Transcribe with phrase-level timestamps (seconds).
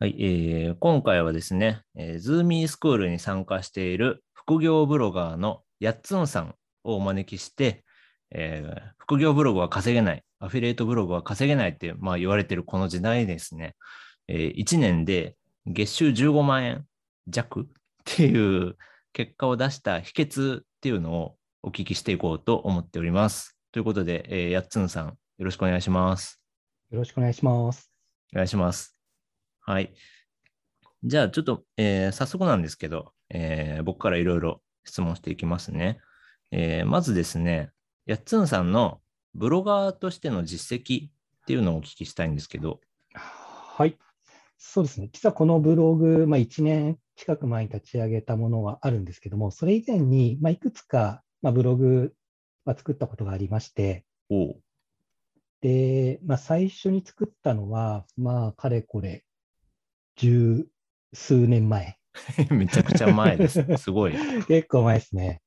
[0.00, 7.84] はい、えー今回はですね、えー、ズーミースクールに参加している副業ブロガーのやっつんさんをお招きして、
[8.32, 13.76] えー副業ブログは稼げない、アフィリエイトブログは稼げないって、まあ、言われてるこの時代ですね、
[14.26, 15.36] え1年で
[15.66, 16.84] 月収15万円
[17.28, 17.64] 弱っ
[18.04, 18.76] ていう
[19.12, 23.56] 結果を出した秘訣っていうのをお聞きしていこうと思っております。
[23.70, 26.40] ということで、えーやっつんさん、よろしくお願いします。
[26.90, 27.92] よろしくお願いします。
[28.32, 28.93] お願いします。
[29.66, 29.94] はい。
[31.02, 36.00] じゃあ、ちょっと、えー早速なんですけど、えー僕からいろいろ質問していきますね。
[36.50, 37.70] えーまずですね、
[38.06, 39.00] やっつんさんの
[39.34, 41.10] ブロガーとしての実績っ
[41.46, 42.80] ていうのをお聞きしたいんですけど、
[43.14, 43.96] はい。
[44.58, 45.08] そうですね。
[45.12, 52.14] 実はこのブログ、まあ、1年近く前に立ち上げたものはあるんですけども、それ以前に、まあ、いくつか、まあ、ブログ
[52.64, 54.04] は作ったことがありまして、
[55.60, 59.24] で、まあ、最初に作ったのは、まあ、かれこれ、
[60.16, 60.66] 十
[61.12, 61.96] 数年前。
[62.50, 63.64] めちゃくちゃ前です。
[63.76, 64.12] すごい。
[64.46, 65.40] 結構前ですね。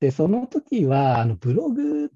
[0.00, 2.08] で、その時は、あのブログっ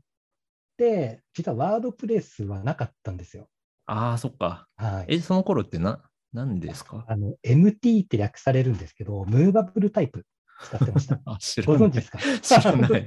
[0.77, 3.49] て、実はワードプレスはなかったんですよ。
[3.87, 4.69] ああ、そっか。
[4.77, 5.15] はい。
[5.17, 7.05] え、その頃ってな、何ですか？
[7.09, 10.25] あの、MT って略されるんですけど、ムーバブルタイプ
[10.65, 11.21] 使ってました。
[11.27, 11.79] あ、知らない。
[11.79, 12.19] ご存知ですか？
[12.43, 13.07] 知らない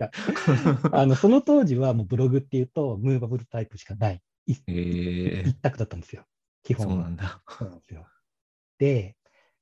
[0.93, 4.21] あの、その当時はもうブログっていうと、ムーバブルタイプしかない。
[4.47, 6.25] いえ一択だったんですよ。
[6.63, 7.41] 基ー、本はそうなんだ。
[7.49, 8.07] そうなんですよ。
[8.79, 9.17] で、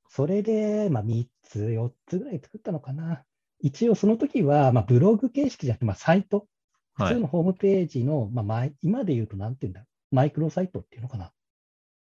[0.08, 3.24] それで、まあ、3つ、4つぐらい作ったのかな。
[3.60, 6.46] 一応その時は、まあ、ブログ形式じゃなくて、まあ、サイト、
[6.94, 11.32] はい普通のホームページの、まあマイ、今で言うと、なんていうんだ、マイクロサイトっていうのかな。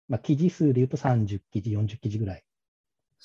[0.08, 2.44] まあ、記事数で言うと30記事、40記事ぐらい。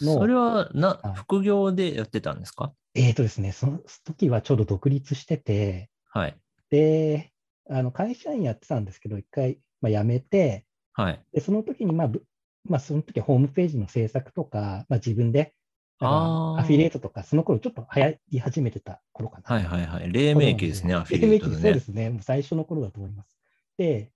[0.02, 2.74] のそれはなはい、副業でやってたんですか？
[2.96, 6.36] えーとですね、その時はちょうど独立してて、はい。
[6.70, 7.32] で、
[7.70, 11.26] あの会社員やってたんですけど、一回、まあ、辞めて、はい。
[11.34, 12.26] でその時に、まあぶ
[12.66, 15.54] まあ、その時はホームページの制作とか、まあ、自分で
[16.02, 19.56] アフィリエイトとか、その頃ちょっと流行り始めてた頃かな。
[19.56, 20.12] はいはいはい。
[20.12, 21.80] 黎明期ですね、アフィリエイトのね黎明期そうで。
[21.80, 22.10] すね。
[22.10, 23.38] もう最初の頃だと思います。
[23.78, 24.12] で、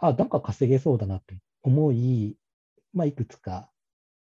[0.00, 2.36] あ、なんか稼げそうだなと思い、
[2.92, 3.70] まあ、いくつか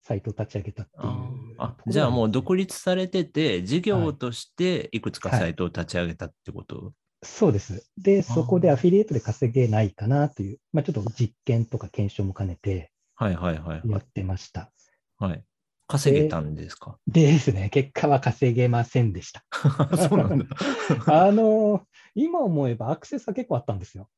[0.02, 7.86] サイトを立ち上げたっていうあーあじゃあもう独立されてて、事業としていくつかサイトを立ち上げたってこと、そうです。
[7.98, 12.89] で、そこでアフィリエイトで稼げないかなという、まあ、ちょっと実験とか検証も兼ねて
[13.20, 13.90] はいはいはいはい。
[13.90, 14.72] やってました。
[15.18, 15.44] はい、
[15.86, 19.44] 稼げたんですか、でですね、結果は稼げませんでした。
[20.08, 20.46] そうなんだ。
[21.06, 24.08] あの、今思えばアクセスは結構あったんですよ。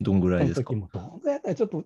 [0.00, 0.70] どんぐらいですか？
[0.70, 0.88] 時も。
[0.92, 1.84] どんぐらいだったらちょっと、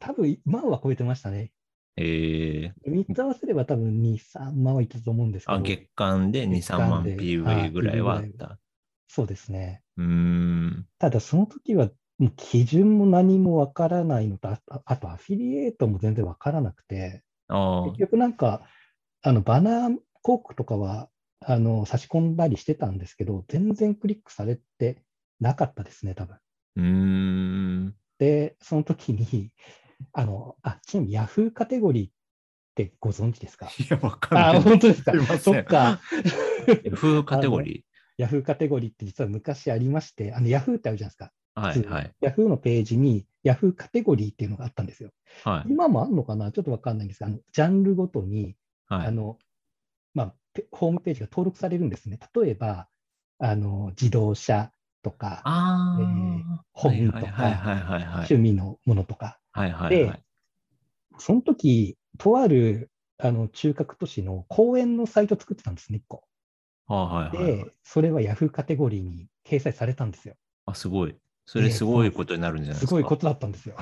[0.00, 1.52] 多分万は超えてましたね。
[1.98, 5.58] えー、3つ合わせれば多分2、3万はいったと思うんですけど。
[5.58, 8.58] あ月間で2、3月間万で PV ぐらいはあっはいた。
[9.08, 9.82] そうですね。
[9.98, 10.86] うーん。
[10.98, 11.90] ただその時は
[12.36, 18.62] 基準も何もわからないのと、あとアフィリエイトも全然わからなくて、結、局なんか、
[19.22, 21.08] あのバナー広告とかは
[21.40, 25.02] あの差し込んだりしてたんですけど、全然クリックされて
[25.40, 26.36] なかったですね、多分。
[26.76, 27.94] うーん。
[28.18, 29.50] で、その時に、
[30.12, 32.12] あの、あ、ちなみに Yahoo カテゴリーっ
[32.74, 33.66] てご存知ですか？
[33.66, 34.56] いや、わかんない。
[34.56, 35.12] あ、本当ですか？
[35.38, 36.00] そっか。
[36.84, 37.84] F カテゴリ
[38.18, 41.32] Yahoo カテゴリーって実は昔ありまして、あの Yahoo ってあるじゃないですか。
[41.60, 42.12] ーはいはい。
[42.22, 45.10] Yahoo のページに Yahoo カテゴリーっていうのがあったんですよ。
[45.44, 45.70] はい。
[45.70, 46.52] 今もあるのかな？
[46.52, 48.56] ちょっとわかんないんですが、あのジャンルごとに、
[48.88, 49.06] はい。
[49.06, 49.38] あの、
[50.14, 52.18] まあ、ペホームページが登録されるんですね。
[52.34, 52.88] 例えば、
[53.38, 54.70] あの、自動車
[55.02, 58.12] とか、あえーあ、本とか。
[58.16, 59.38] 趣味のものとか。
[59.52, 60.22] はいはいはい。
[61.18, 66.24] その時、とある、あの、中核都市の公園のサイト作ってたんですね、1個。
[66.86, 70.34] はいはいはいはいで、それは Yahoo カテゴリーに掲載されたんですよ。
[70.66, 71.16] あ、すごい。
[71.46, 72.88] それすごいことになるんじゃないですか？
[72.88, 73.76] すごいことだったんですよ。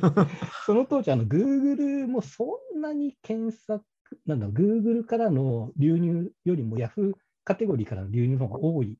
[0.66, 3.84] その当時、あの、Google もそんなに検索、
[4.26, 7.12] なんだろう、Google からの流入よりも Yahoo
[7.44, 8.94] カテゴリーからの流入の方が多い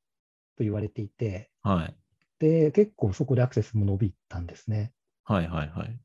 [0.57, 1.97] と言われていて、はい。
[2.39, 4.93] で、結構そこでアクセスも伸びたんですね。
[5.25, 5.99] はいはいはい。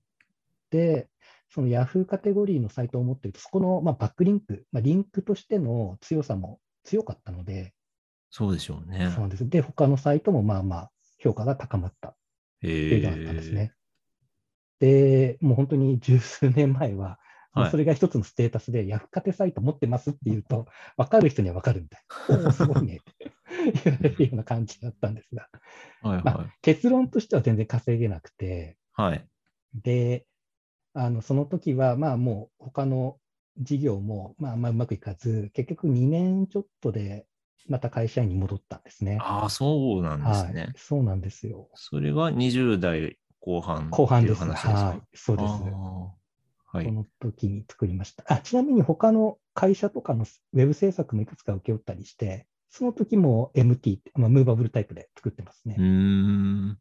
[0.70, 1.10] で、
[1.50, 7.74] その Yahoo カテゴリーのサイトを持っていると、そこの、まあ、バックリンク、まあ、リンクとしての強さも強かったので、
[8.30, 9.30] そうでしょうねそう。
[9.30, 9.50] です。
[9.50, 12.16] で、他のサイトもまあまあ評価が高まったっ
[12.62, 13.74] てへいうのがあったんですね。
[14.80, 17.20] で、もう本当に十数年前は、
[17.54, 22.02] はいそれが一つのステータスで、ヤフカテサイト持ってますって言うと、分かる人には分かるみたい
[22.38, 22.46] な。
[22.46, 23.32] おお、すごいねって
[23.84, 25.50] 言われるような感じだったんですが、
[26.04, 29.02] まはいは結論としては全然稼げなくて、い。
[29.02, 29.28] はい。
[29.74, 30.28] で、
[30.94, 33.18] あのその時は、まあもう他の
[33.60, 37.27] 事業も、まあ、あんまうまくいかず、結局2年ちょっとで、
[37.68, 39.18] また会社員に戻ったんですね。
[39.22, 40.62] ああ、そうなんですね。
[40.64, 41.70] はい、そうなんですよ。
[41.76, 44.46] それが20代後半後半です。
[44.48, 44.70] ですか？
[44.70, 45.50] はい、そうです。
[46.70, 46.86] はい。
[46.86, 48.24] その時に作りました。
[48.28, 55.76] あちなみに他の会社とかのウェブ制作もいくつか請け負ったりして、その時も MT まあ、ムーバブルタイプで作ってますね。
[55.78, 56.78] うーん。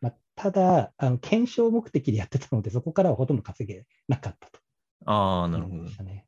[0.00, 4.60] まあ、ただあの、検証目的でやってたので、そこからはほとんど稼げなかったと。
[5.06, 6.26] ああ、なるほどね。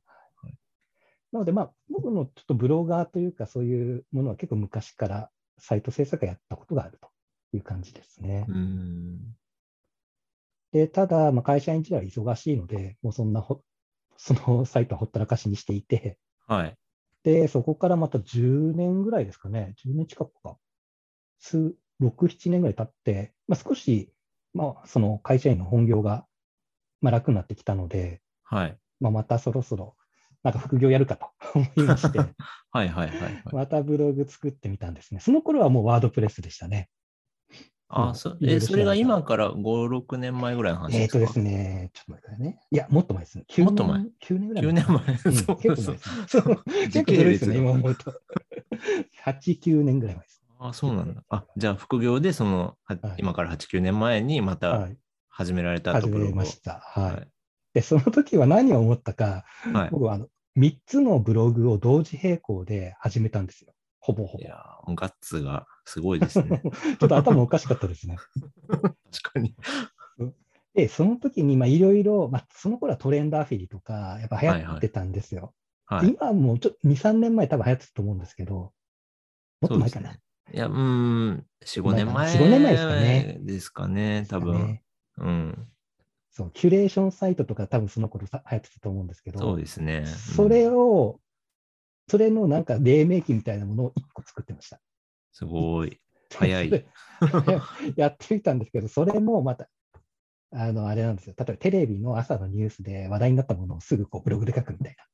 [1.33, 7.09] はいなので、まあ、僕のちょっとブロガーというか、そういうものは結構昔からサイト制作やったことがあると
[7.57, 8.47] いう感じですね。
[10.73, 13.63] で、ただ、まあ、会社員時代は忙しいので、もうそんなほ、
[14.17, 16.77] そのサイトはほったらかしにしていて、はい。
[17.23, 20.57] で、そこからまた10年ぐらいですかね、10年近くか、
[21.39, 24.13] 数、6、7年ぐらい経って、まあ、少し、
[24.53, 26.27] まあ、その会社員の本業が、
[27.01, 28.79] まあ、楽になってきたので、はい。
[29.01, 29.97] まあ、またそろそろ、
[30.43, 32.31] なんか副業やるかと 思いまして、 はい
[32.73, 33.43] はいはいはい。
[33.53, 35.21] またブログ作ってみたんですね。
[35.21, 36.89] その頃はもうワードプレスでしたね。
[37.93, 39.59] あ、そえ、それが今から5、
[39.99, 41.19] 6年前ぐらいの話ですか？
[41.19, 42.61] えっとですね、ちょっと待ってくださいね。
[42.71, 43.45] いや、もっと前ですね。
[43.49, 43.99] 9もっと前？
[43.99, 44.97] 年 ?9 年ぐらい ?9 年前？
[45.25, 46.27] うんそう結構そう前ですね。
[46.29, 48.15] そう 結構古いですね、今思うと。
[49.25, 50.41] 8、9年ぐらい前です。
[50.61, 51.25] あ、そうなんだ。
[51.31, 54.97] あ、じゃあ副業でその、ははい今から8、9年前にまたはい。
[55.29, 56.81] 始められたと始ブログをめました。
[56.81, 57.29] はい。
[57.75, 59.89] はいで、その時は何を思ったか、はい。
[59.91, 60.27] 僕はあの
[60.57, 63.73] 3つのブログを同時並行で始めたんですよ。
[64.01, 64.43] ほぼほぼ。
[64.43, 66.63] いやー、もうガッツがすごいですね。
[66.99, 68.17] ちょっと頭おかしかったですね。
[68.69, 69.55] 確かに。
[70.75, 75.55] で、その時にまあいろいろ、まあ、その頃はトレンドアフィリとか、やっぱ流行ってたんですよ。
[75.87, 76.09] はい。
[76.09, 78.73] 今もうちょっと2、3年前多分流行ってたと思うんですけど、
[79.61, 80.13] もっと前かな。
[80.13, 80.19] い
[80.53, 82.35] や、うーん、4、5年前。
[82.35, 83.39] 4 5年前ですかね。
[83.41, 84.55] ですかね、多分。
[84.55, 84.83] ね
[85.19, 85.70] うん。
[86.31, 90.07] そう、キュレーションサイトとか多分その頃さ流行ってたと思うんですけど、そうですね。
[90.07, 91.21] それうんを、
[92.09, 94.81] それのなんか黎明期みたいなものを1個作ってました。
[95.33, 96.01] すごい。
[96.33, 96.87] 早いそれ
[97.97, 99.69] やってみたんですけど、それもまた、
[100.53, 101.35] あの、あれなんですよ。
[101.37, 105.05] 例えばテレビの朝のニュースで話題になったものをすぐこうブログで書くみたいな。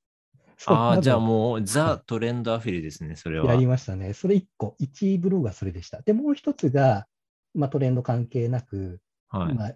[0.67, 3.53] ああ、じゃあうもう、ザ・トレンドアフィリですね、それは。
[3.53, 4.15] やりましたね。
[4.15, 6.01] それ1個、1ブログはそれでした。
[6.03, 7.07] で、もう一つが、
[7.55, 9.55] まあ、トレンド関係なく、はい。
[9.55, 9.75] まあ、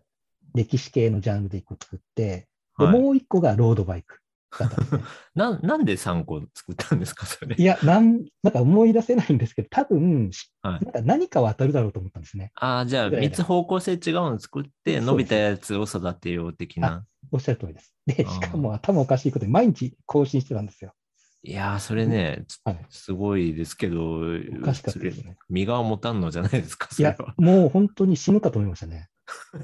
[0.54, 2.48] 歴史系のジャンルで1個作って、
[2.78, 4.20] ではいもう1個がロードバイク
[4.58, 5.02] だったんですね。
[5.34, 7.56] ななんで3個作ったんですか、それ？
[7.56, 7.62] い。
[7.64, 12.52] やなん、なんか思い出せないんですけど、多分、しはいなんか何かは当たるだろうと思ったんですね。
[12.54, 17.04] ああ、じゃあぐらいだ3つ方向性違うの作って、伸びたやつを育てよう的な。
[17.30, 17.94] おっしゃる通りです。
[18.06, 20.94] で、あーしかも頭おかしいことに毎日更新してたんですよ。
[21.42, 22.86] いやー、それね、つはい。
[22.90, 24.20] すごいですけど、お
[24.62, 25.36] かしかったですそれね。
[25.48, 29.08] 身が持たんのじゃないですか、いやそれは。、もう本当に死ぬかと思いましたね。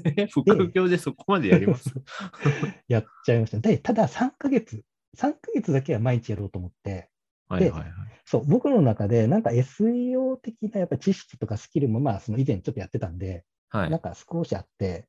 [0.03, 1.91] え副業でそこまでやります？
[2.87, 3.59] やっちゃいました。
[3.59, 4.83] で、ただ3ヶ月、
[5.15, 7.09] 3ヶ月だけは毎日やろうと思って、
[7.47, 7.91] はいはいはい。
[8.25, 15.07] そう、僕の中でなんか SEO 的なやっぱ知識とかスキルもまあその以前ちょっとやってたんで、はいなんか少しあって、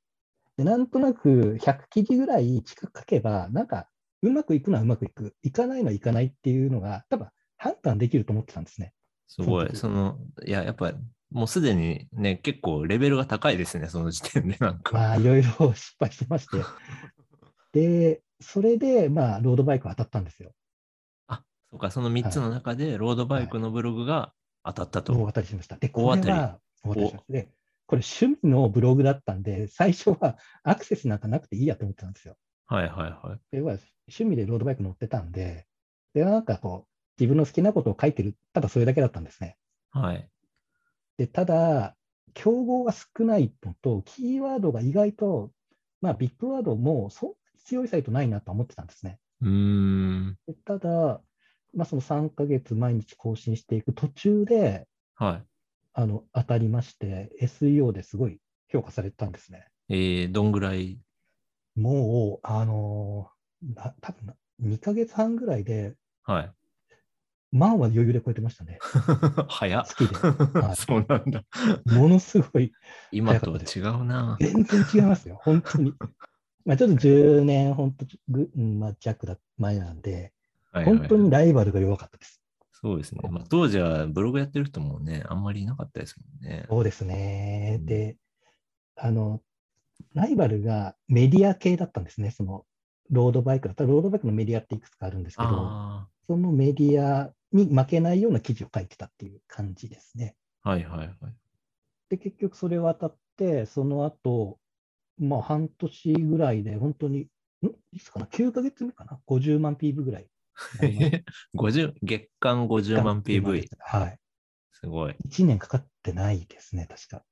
[0.56, 3.88] でなんとなく100記事ぐらい近く書けば、なんか
[4.22, 8.92] うまくいくのはうまくいく、いかないのはいかないっていうのが多分判断できると思ってたんですね。
[9.28, 9.68] すごい。
[9.70, 10.92] そその、いや、やっぱ、
[11.30, 14.92] もうすでにね、結構レベルが高いですね、その時点で なんか。
[14.92, 16.58] まあいろいろ 失敗してまして。
[17.72, 20.52] で、それでまあロードバイク当たったんですよ。
[21.26, 24.32] あ、そうか、その3つの中で、ロードバイクのブログが
[24.64, 25.12] 当たったと。
[25.12, 25.76] 大当たりしました。
[25.76, 26.20] で、これは大
[26.82, 27.32] 当たりしました。
[27.32, 27.52] で、
[27.86, 32.36] これ趣味のブログだったんで、最初はアクセスなんかなくていいやと思ってたんですよ。
[32.66, 33.38] はいはいはい。
[33.50, 35.66] で要は趣味でロードバイク乗ってたんで、
[36.14, 39.56] で、なんかこう、自分の好きなことを書いてる、ただそれだけだったんですね。
[39.90, 40.28] はい。
[41.18, 41.96] で、ただ、
[42.32, 45.52] 競合が少ないのと、キーワードが意外と、
[46.00, 49.18] まあ、ビッグワードもそんなに強いサイトないなと思ってたんですね。
[49.42, 50.38] うーん。
[50.46, 51.20] でただ、
[51.74, 55.44] まあ、その3ヶ月毎日更新していく途中で、はい。
[55.92, 59.66] あの、当たりまして、SEO ですごい評価されたんですね。
[59.88, 61.00] えー、どんぐらい？
[61.74, 63.38] もう、あのー
[63.74, 66.52] な多分な2ヶ月半ぐらいで、はい。
[67.52, 68.78] 万は余裕で超えてましたね。
[69.48, 69.86] 早っ。
[69.86, 70.16] 好きで
[70.60, 71.44] はい そうなんだ。
[71.86, 72.72] ものすごい、
[73.10, 74.36] 今とは違うな。
[74.40, 75.94] 全然違いますよ、 本当に。
[76.64, 80.32] まあちょっと10年、本当ぐ、うんまあ、弱だ前なんで、
[80.72, 82.42] はいはい本当にライバルが弱かったです。
[82.72, 83.20] そうですね。
[83.28, 86.66] まあ、当時はブログやってる人もね、あんまりいなかったですもんね。
[86.68, 87.82] そうですねう。
[87.82, 88.16] んで、
[88.94, 89.40] あの、
[90.14, 92.30] ライバルがメディア系だったんですね。
[92.30, 92.66] その、
[93.10, 100.36] ロードバイクだったら、ロードバイクのメディアっていくつかあるんですけど、あそのメディアに負けないような記事を書いてたっていう感じですね。
[100.62, 101.10] あ、はいはいはい。
[102.10, 104.58] で、結局それを当たって、その後、
[105.18, 107.28] まあ半年ぐらいで、本当に、
[107.62, 107.66] ん？
[107.92, 110.28] いつかな ?9 ヶ月目かな ?50 万 PV ぐらい。
[111.54, 113.66] 50月間50万 PV。
[113.78, 114.18] はい。
[114.72, 115.16] すごい。
[115.28, 117.24] 1年かかってないですね、確か。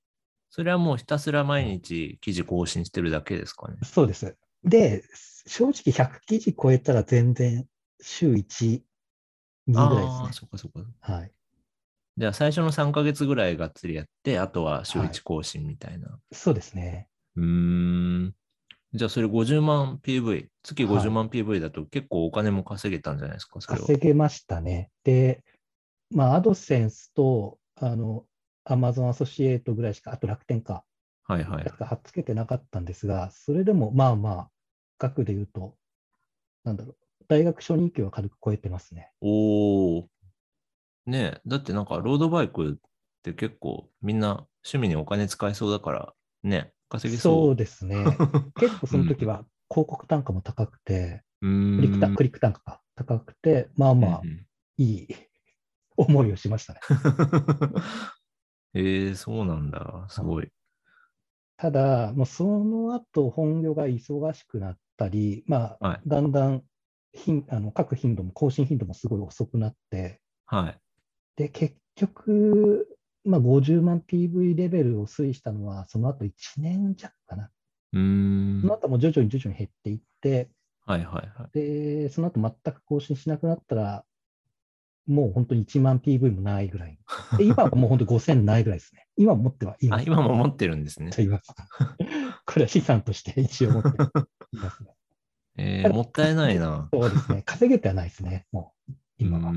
[0.51, 3.77] それはもうひたすら毎日記事更新してるだけですかね？
[3.85, 4.37] そうです。
[4.65, 5.05] で、
[5.47, 7.67] 正直100記事超えたら全然
[8.01, 8.83] 週1、
[9.67, 10.29] 2ぐらいですね。
[10.33, 10.81] そっかそっか。
[11.01, 11.33] はい。
[12.19, 16.19] じゃあ最初の3ヶ月ぐらいがっつりやって、あとは週はい1更新みたいな。
[16.33, 17.09] そうですね。
[17.37, 18.35] うーん。
[18.95, 23.63] じゃあそれ50万 PV、月はい50万 PV だと結構お金も稼げたんじゃないですか、は。
[23.63, 24.91] 稼げましたね。
[25.05, 25.45] で、
[26.11, 28.25] まあ、アドセンスと、あの、
[28.65, 30.85] アマゾンアソシエイトぐらいしか、あと楽天か、
[31.25, 31.71] はいはいし。
[31.71, 34.51] か貼っつけてなかったんですが、それでもまあまあ、
[34.99, 35.77] 額で言うと、
[36.65, 36.97] なんだろう、
[37.29, 39.11] 大学初任給は軽く超えてますね。
[39.21, 40.07] おー。
[41.07, 42.77] ねえ、だってなんかロードバイクっ
[43.23, 47.35] て結構みんな趣味にお金使いそうだから、ね、稼ぎそう。
[47.35, 48.05] そうですね。
[48.59, 51.77] 結構その時は広告単価も高くて、うーん。
[51.77, 54.47] クリック単クリック単価が高くて、まあまあう、ん
[54.79, 55.09] いい
[55.97, 56.81] 思いをしましたね。
[56.91, 56.95] う
[58.79, 60.07] んえー、そうなんだ。
[60.09, 60.51] すごい。
[61.59, 66.65] ただ、もうその後本業が忙しくなったり、まあ、はいだんだん
[67.17, 70.79] 頻あの書く頻度も更新頻度もすごい遅くなって、はい。
[71.37, 72.87] で、結局、
[73.25, 77.51] まあ、50万 PV レベルを推移したのは、その後1年弱かな。
[77.93, 78.61] うーん。
[78.61, 80.51] その後も徐々に徐々に減っていって、
[80.87, 81.51] はいはいはい。
[81.53, 84.05] で、その後全く更新しなくなったら、
[85.07, 86.99] もう本当に1万 PV もないぐらい。
[87.39, 89.07] で今はもう本当に5000ないぐらいですね。
[89.17, 90.07] 今持ってはいまあ、す。
[90.07, 91.11] 今も持ってるんですね。
[91.23, 91.55] います。
[92.45, 93.89] これは資産として一応持って
[94.53, 94.96] いますね。
[95.57, 96.89] えー、 もったいないな。
[96.93, 97.43] そうですね。
[97.43, 99.53] 稼げてはないですね、もう、今は。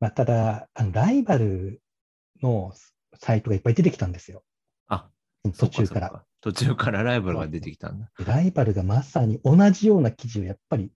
[0.00, 1.80] まあ、ただあの、ライバル
[2.42, 2.72] の
[3.18, 4.44] サイトがいっぱい出てきたんですよ。
[4.88, 5.10] あ、
[5.58, 6.08] 途中から。
[6.08, 8.10] そうそう途中からライバルが出てきたんだ。
[8.18, 10.92] でライバルがまさに同じような記事をやっぱり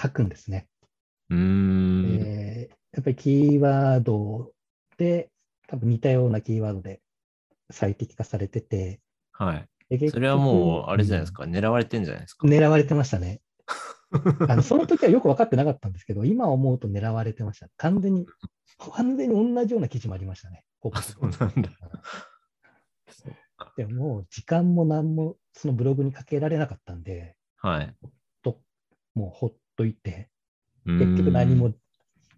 [0.00, 0.68] 書くんですね。
[1.30, 2.20] うーん。
[2.22, 4.52] えーやっぱりキーワード
[4.96, 5.28] で、
[5.66, 7.00] 多分似たようなキーワードで
[7.70, 9.00] 最適化されてて、
[9.32, 9.68] はい。
[10.10, 11.44] それはもう、あれじゃないですか。
[11.44, 11.50] か。
[11.50, 12.46] 狙われてんじゃないですか。
[12.46, 13.40] 狙われてましたね。
[14.48, 17.68] あのその時はよく分かってなかったんですけど、今思うと狙われてました。
[17.76, 18.26] 完全に、
[18.92, 20.64] 完全に同じような記事もありましたね。
[20.92, 21.70] あ、そうなんだ。
[23.76, 27.96] でも時間も何もそのブログにかけられなかったんで、はい。
[28.42, 28.60] と
[29.14, 30.30] もうほっといて、
[30.84, 31.72] 結局何も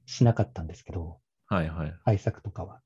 [0.06, 1.94] しなかったんですけど、はいはい。
[2.04, 2.80] 対策とかは。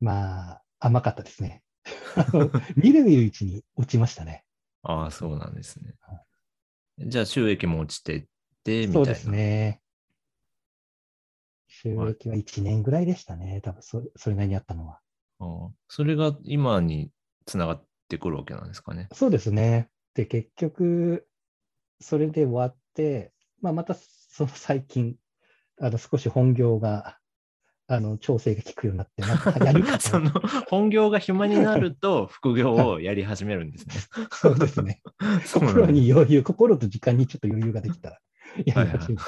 [0.00, 1.62] まあ、甘かったですね。
[2.76, 4.44] 見る見るうちに落ちましたね。
[4.82, 5.94] ああ、そうなんですね。
[6.98, 8.24] じゃあ収益も落ちてっ
[8.62, 8.92] て、みたいな。
[8.94, 9.80] そうですね。
[11.66, 13.60] 収益は1年ぐらいでしたね。
[13.62, 15.00] 多分そそれなりにあったのは。
[15.40, 17.10] ああそれが今に
[17.46, 19.08] つながってくるわけなんですかね。
[19.12, 19.88] そうですね。
[20.14, 21.26] で、結局、
[22.00, 25.16] それで終わって、まあ、またその最近、
[25.80, 27.18] あの少し本業が、
[27.86, 30.30] あの調整が効くようになって、なんかやるかとその
[30.68, 33.94] 本業が暇になると副業をやり始めるんですね。
[34.32, 35.02] そうですね。
[35.52, 38.20] 心に余裕、心と時間にちょっと余裕ができたら
[38.64, 39.24] やり始めた。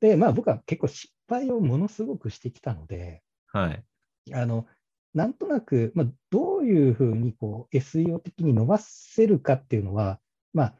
[0.00, 3.84] で、まあ僕は結構失敗をものすごくしてきたので、はい。
[4.32, 4.66] あの、
[5.14, 10.20] なんとなく、まあ、どういうふうにこう SEO 的に伸ばせるかっていうのは、
[10.52, 10.74] まあ、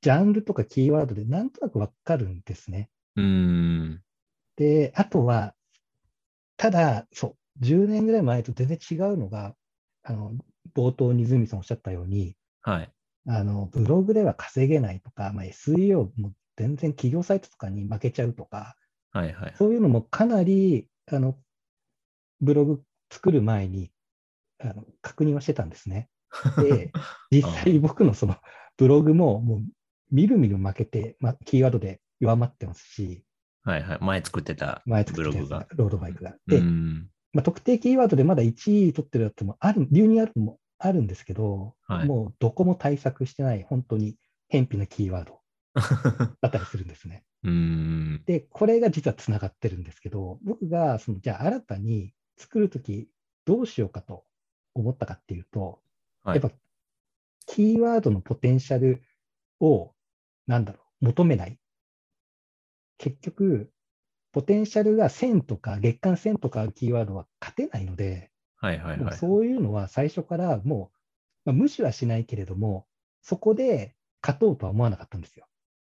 [0.00, 2.90] ジャンルとかキーワードでなんとなくわかるんですね。
[3.16, 4.03] うーん。
[4.56, 5.54] で、あとは、
[6.56, 9.54] ただ、そう、10年ぐらい前と全然違うのが、
[10.02, 10.32] あの、
[10.74, 12.92] 冒頭にズミさんおっしゃったように、はい。
[13.26, 18.76] あの、ブログでは稼げないとか、まあ、SEO も全然企業サイトとかに負けちゃうとか、
[19.12, 19.54] はいはい。
[19.56, 21.36] そういうのもかなり、あの、
[22.40, 23.90] ブログ作る前に、
[24.60, 26.08] あの、確認はしてたんですね。
[26.58, 26.92] で、
[27.30, 28.36] 実際僕のその
[28.76, 29.64] ブログももう
[30.10, 33.24] みるみる負けて、まあ、キーワードで弱まってますし、
[33.64, 33.98] はいはい。
[34.00, 35.66] 前作ってた前作ログが。
[35.74, 36.30] ロードバイクが。
[36.30, 37.08] うで、ん。
[37.32, 44.16] まあ、特定キーワードでまだ1位取ってるやつもある、流入あるのもあるんですけど、はいもうどこも対策してない、本当に
[44.48, 45.40] 偏僻なキーワード
[46.40, 47.24] だったりするんですね。
[48.26, 53.08] で、これが実はつながってるんですけど、僕がそのじゃあ新たに作るとき
[53.44, 54.24] どうしようかと
[54.74, 55.80] 思ったかっていうと、
[56.22, 56.56] はいやっぱ
[57.46, 59.02] キーワードのポテンシャル
[59.60, 59.92] を、
[60.46, 61.58] なんだろう、求めない。
[63.04, 63.70] 結局、
[64.32, 69.16] ポテンシャルが1000とか月間1000とかキーワードは勝てないので、はいはいはい。
[69.18, 70.90] そういうのは最初からも
[71.44, 72.86] う、まあ、無視はしないけれども、
[73.20, 75.46] そこで勝とうとは思わなかったんですよ。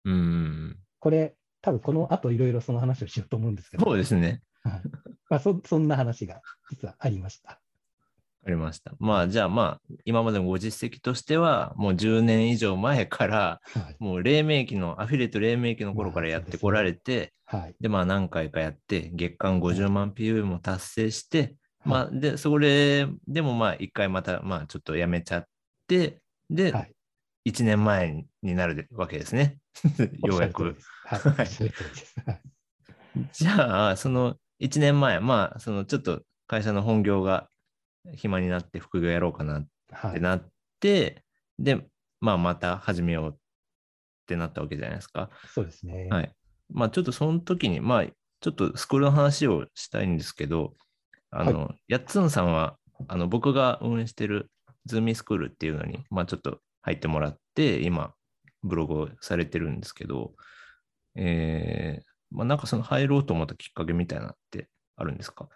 [0.06, 0.80] うーん。
[0.98, 4.42] これ、多分この後いろいろその話をしようと思うんですけど、そうですね。
[4.64, 4.82] はい
[5.30, 7.62] まあ、そ そんな話が実はありました。
[8.46, 8.94] ありました。
[9.00, 13.96] まあ、じゃあまあ、今までのご実績としては、もう10年以上前から、はい。
[13.98, 17.76] もう黎明期の、アフィリエイト黎明期の頃からやってこられて、はい。
[17.80, 25.46] で、まあ何回かやって、月間50万 PV も達成して、まはあ、で、それでもまあ一回また、まあちょっとやめちゃっ
[25.88, 26.22] て、
[26.52, 26.92] で、はい。
[27.48, 29.58] 1年前になるわけですね。
[30.24, 30.76] ようやく。
[31.06, 31.48] はい
[33.32, 37.50] じゃあ、その1年前、まあ、そのちょっと会社の本業が
[38.14, 40.14] 暇になって副業やろうかなっはい。
[40.14, 41.24] てなって、
[41.60, 41.86] で、
[42.22, 43.38] まあ、また始めようっ
[44.28, 45.30] てなったわけじゃないですか。
[45.54, 46.08] そうですね。
[46.10, 46.32] はい。
[46.70, 50.74] まあ、ちょっとその時に、まあ、ちょっとスクールの話をしたいんですけど、
[51.32, 54.50] あの、やっつんさんは、あの、僕が運営してる
[54.86, 58.14] ズーミースクールっていうのに、まあ、ちょっと入ってもらって、今、
[58.64, 60.34] ブログをされてるんですけど、
[61.16, 65.48] えー、まあ、なんかその入ろうと思ったきっかけみたいなのってあるんですか？
[65.50, 65.56] あ、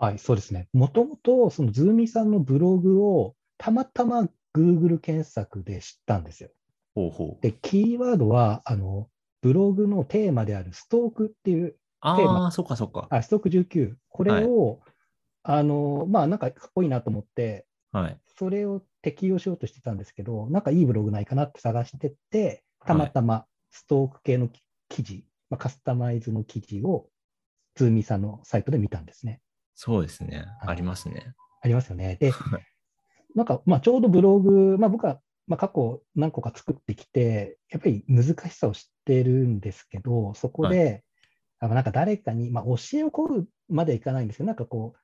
[0.00, 0.66] はい、そうですね。
[0.72, 4.26] もともと、そのズーミさんのブログをたまたま
[4.56, 6.48] Google 検索で知ったんですよ。
[6.94, 7.42] ほうほう。
[7.42, 9.08] で、キーワードは、あの、
[9.42, 13.08] ブログのテーマであるストークっていう、テーあマあ、そっかそっか。
[13.10, 14.80] あ、ストーク19、これを、
[15.42, 18.18] あの、まあ、なんかかっこいいなと思って、はい。
[18.38, 24.48] それを適用しようとしてたんですけど、なんかいいブログないかなって探してって、たまたまストーク系の
[24.88, 27.08] 記事、まあ、カスタマイズの記事を、
[27.74, 29.40] ズーミさんのサイトで見たんですね。
[29.82, 30.36] そうですね。
[30.36, 31.32] はいありますね。
[31.62, 32.18] ありますよね。
[32.20, 32.62] ではい、
[33.34, 41.02] なんか、まあ、ちょうどブログ、まあ、僕は、まあ、過去何個か作ってきて、やっぱり難しさを知ってるんですけど、そこで、
[41.60, 44.98] あのなんか誰かに、まあ、教えを請うまではいかないんですけど、なんかこう、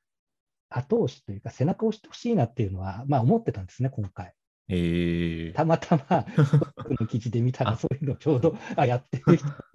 [0.69, 4.35] 後押しというか、背中を押してほしいなっていうのは、まあ、思ってたんですね、今回。
[4.69, 6.27] えー、たまたま、
[6.77, 9.23] 僕の記事で見たら、あそういうのちょうど、あ、やって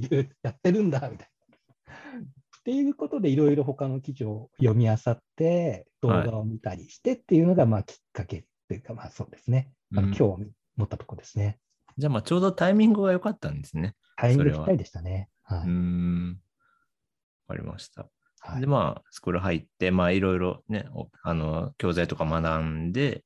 [0.10, 1.31] るやってるんだ、みたいな。
[2.62, 9.72] っていうことで、いろいろ他の記事を読み漁って、動画を見たりしてっていうのが、まあ、きっかけというか、まあ、そうですね。
[9.96, 11.58] あうんの興味持ったところですね。
[11.98, 13.96] じゃあ、まあ、ちょうどタイミングが良かったんですね。
[14.15, 15.27] タイミングぴったりでしたね。
[15.44, 15.68] はい。
[15.68, 16.39] ん。
[17.48, 18.08] わかりました。
[18.44, 23.24] はいで、まあ、スクール入って、まあ、いろいろね、おあの、教材とか学んで、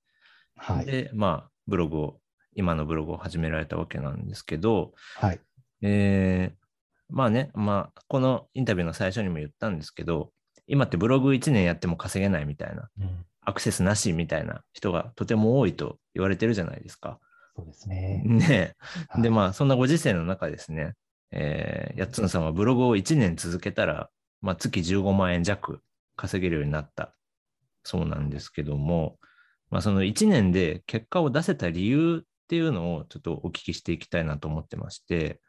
[0.56, 0.86] はい。
[0.86, 2.20] で、まあ、ブログを、
[2.54, 5.42] 今のブログを始められたわけなんですけど、はい。
[5.82, 6.65] えー
[7.10, 10.32] まあね、まあ、このインタビューの最初にも言ったんですけど、
[10.68, 13.26] 今ってブログ1年やっても稼げないみたいな、うん。
[13.42, 17.20] アクセスなしみたいな人がとても多いと言われてるじゃないですか。
[17.56, 18.24] そうですね。
[18.26, 18.76] ね
[19.10, 19.22] はい。
[19.22, 20.94] で、まあ、そんなご時世の中ですね、
[21.32, 24.10] えー、やっつんさんはブログを1年続けたら、
[24.42, 25.82] まあ、月15万円弱
[26.16, 27.14] 稼げるようになった。
[27.84, 29.20] そうなんですけども、
[29.70, 35.40] まあ、その1年で結果を出せた理由っていうのをちょっとお聞きしていきたいなと思ってまして、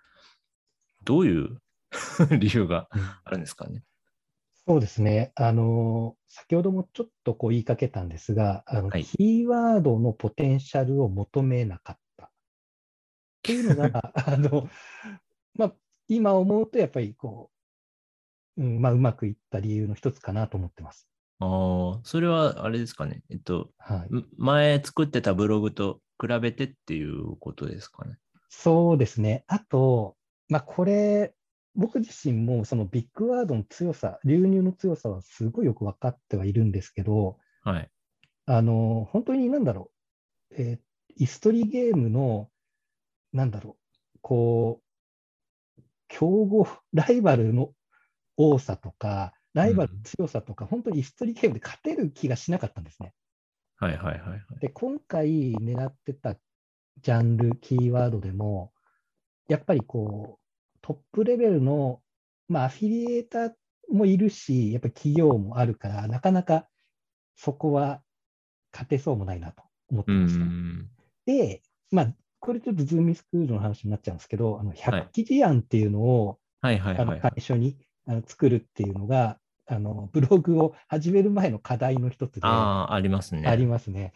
[1.07, 1.63] どういう
[2.39, 3.83] 理由がうんあるんですかね？
[4.69, 5.33] そうですね。
[5.37, 12.27] あの、先ほどもちょっとこう言いかけたんですが、あの、はいキーワードのポテンシャルを求めなかった。
[12.27, 12.31] っ
[13.43, 14.69] ていうのが、 あの、
[15.55, 15.75] まあ、
[16.09, 17.51] 今思うとやっぱりこ
[18.57, 21.09] う、うん、まあ、うまくいった理由の一つかなと思ってます。
[21.39, 23.23] ああ、それはあれですかね？
[23.31, 24.15] えっと、はい。
[24.15, 28.17] ん前作ってたブログと比べてっていうことですかね？
[28.49, 29.45] そうですね。
[29.47, 30.17] あと、
[30.49, 31.35] まあ、これ、
[31.75, 37.91] 僕自身もそのビッグワードの強さ、流入の強さはすごいよく分かってはいるんですけど、はい。
[38.47, 39.91] あの、本当になんだろ
[40.51, 40.87] う、えー
[41.19, 42.51] イストリーゲームの、
[43.33, 43.79] なんだろ
[44.15, 44.83] う、こ
[45.79, 47.73] う、競合、 ライバルの
[48.37, 53.15] 多さとか、ライバルの強さとか、本当にイストリーゲームで勝てる気がしなかったんですね。
[53.77, 54.41] はいはいはいはい。
[54.61, 58.73] で、今回狙ってたジャンル、キーワードでも、
[59.49, 62.01] やっぱりこう、トップレベルの、
[62.49, 63.53] まあ、アフィリエーター
[63.91, 66.69] もいるし、やっぱり企業もあるから、なかなか
[67.37, 68.03] そこは
[68.73, 70.45] 勝てそうもないなと思ってうました。
[70.45, 70.89] ん。
[71.27, 77.03] で、まあ、これちょっとズームスクールの話になっちゃうんですけど、あのはい100記事案っていうのを、はいはいはい。
[77.03, 83.43] あの最初にあの作るっていうのが、あのブログを始める前の課題の一つであああ、ありますね。
[83.57, 84.13] りますね。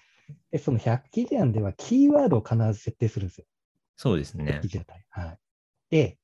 [0.53, 3.47] で、その100記事案ではキーワードを必ず設定するんですよ。
[4.01, 4.63] そうですね
[5.11, 5.39] はい。
[5.91, 6.17] で、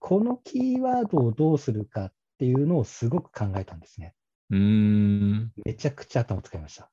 [0.00, 4.14] このキーワードをどうするかっていうのをすごく考えたんですね。
[4.50, 5.52] うーん。
[5.64, 6.90] めちゃくちゃ頭使いました。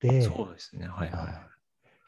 [0.00, 0.88] で、そうですね。
[0.88, 1.34] はいはいはい。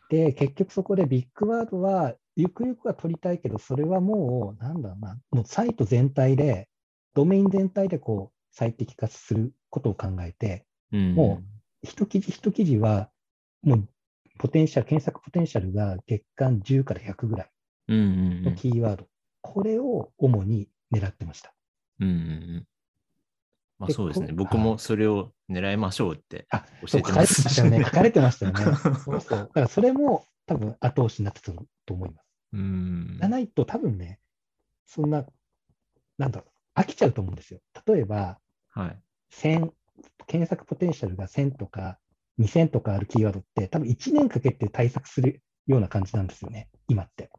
[0.09, 6.68] で、結局そこでビッグワードは、ゆくゆくは取りたいけど、それはもう、なんだろうな、もうサイト全体で、
[7.14, 11.40] ドメイン全体でこう最適化することを考えて、うん、も
[11.83, 13.11] 一記事一記事は、
[13.62, 13.88] もう
[14.38, 17.51] ポテンシャル、検索ポテンシャルが月間10から100ぐらい
[17.88, 18.55] のん。
[18.55, 19.07] キーワード、
[19.40, 21.53] これを主に狙ってました。
[22.01, 22.20] うんうんう
[22.59, 22.66] ん。
[23.79, 24.29] まあでそうですね。
[24.29, 27.85] こ僕もそれを狙いましょうってあ、教そう書かれてえてましたよね。
[27.85, 28.64] 書かれてましたよね。
[29.05, 29.38] そうそう。
[29.38, 32.27] だからそれも多分後押しになってたと思います。
[32.53, 33.29] うんじゃ。
[33.29, 34.20] ないと多分ね、
[34.87, 35.27] そんな、
[36.16, 36.46] なんだろ
[36.77, 37.61] う、飽きちゃうと思うんですよ。
[37.87, 38.38] 例えば、
[38.70, 39.03] はい。
[39.33, 39.70] 1000、
[40.27, 41.98] 検索ポテンシャルが1000とか
[42.38, 47.31] 2000とかあるキーワードって、多分1年かけて対策するような感じなんですよね、今って。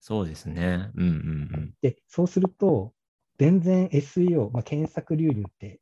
[0.00, 0.90] そうですね。
[0.96, 2.92] うんうんで、そうすると、
[3.38, 5.80] 全然 SEO、まあ、検索流入って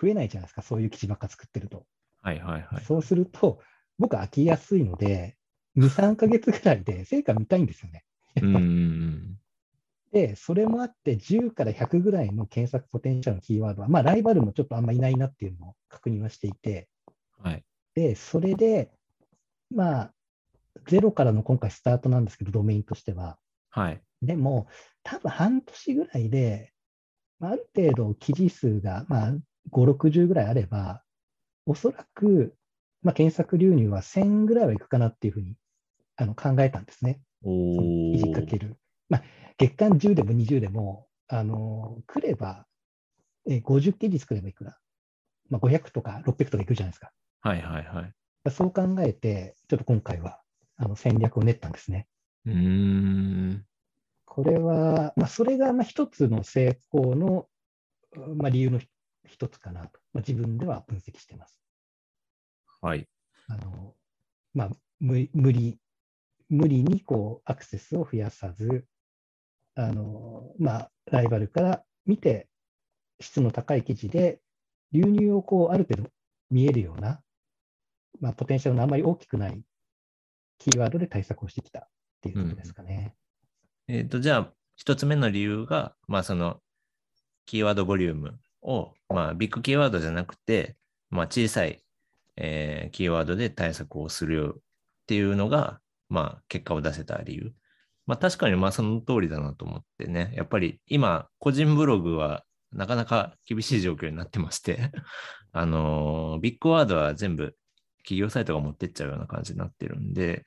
[0.00, 1.86] 増えないじゃないですか、そういう記事ばっか作ってると。
[2.22, 2.84] はいはいはい。
[2.84, 3.60] そうすると、
[3.98, 5.36] 僕飽きやすいので、
[5.76, 8.04] 2、3ヶ月ぐらいで成果見たいんですよね。
[8.40, 9.38] うんうんうん。
[10.12, 16.88] で、それもあって、10から100ぐらいの検索ポテンシャルのキーワードは、まあ、ライバルもちょっとあんまいないなっていうのを確認はしていて、
[17.42, 17.64] はい。
[17.98, 18.92] で、それで、
[19.74, 20.14] まあ、
[20.86, 23.38] ゼロからの今回スタートなんですけど、ドメインとしては。
[23.70, 24.00] はい。
[24.22, 24.68] でも、
[25.02, 26.72] 多分半年ぐらいで、
[27.40, 29.32] まあある程度記事数が、まあ、
[29.72, 31.02] 5、60ぐらいあれば、
[31.66, 32.54] おそらく、
[33.02, 35.56] まあ、検索流入は1000ぐらいはいくかなっていうふうに
[36.16, 37.20] あの考えたんですね。
[37.42, 38.76] 記事かける。
[39.08, 39.22] まあ、
[39.56, 42.64] 月間10でも20でも、あの来れば、
[43.48, 44.78] えー50記事作ればいくら、
[45.50, 47.10] まあ、500とか600とかいくじゃないですか。
[47.40, 48.50] はいはいはい。
[48.50, 50.40] そう考えて、ちょっと今回は
[50.76, 52.08] あの戦略を練ったんですね。
[52.46, 53.64] うーん。
[54.24, 57.48] これは、まあ、それがまあ一つの成功の、
[58.36, 58.88] まあ、理由のひ
[59.26, 61.60] 一つかなと、まあ、自分では分析してます。
[62.80, 63.08] はい。
[63.48, 63.94] あの
[64.54, 64.70] まあ、
[65.00, 65.78] 無無理、
[66.48, 68.86] 無理にこうアクセスを増やさず、
[69.74, 72.48] あのまあ、ライバルから見て、
[73.20, 74.40] 質の高い記事で、
[74.92, 76.10] 流入をこうある程度
[76.50, 77.20] 見えるような、
[78.20, 79.62] まあ、ポテンシャルのあんまり大きくない
[80.58, 81.88] キーワードで対策をしてきたっ
[82.20, 83.14] ていうことですかね。
[83.86, 86.60] えっ、と、じゃあ、一つ目の理由が、まあ、その、
[87.46, 90.76] キーワードボリュームを、まあ、ビッグキーワードじゃなくて、
[91.10, 91.82] まあ、小さい、
[92.36, 94.60] えーキーワードで対策をするっ
[95.06, 97.52] ていうのが、まあ、結果を出せた理由。
[98.06, 100.32] まあ、確かに、まあ、その通りだなと思ってね。
[100.34, 104.92] やっぱり、今、個人ブログは、なかなか厳しい状況になってまして、
[105.52, 107.56] あのービッグワードは全部
[108.08, 110.46] 企業サイトが持ってっちゃうような感じになってるんで、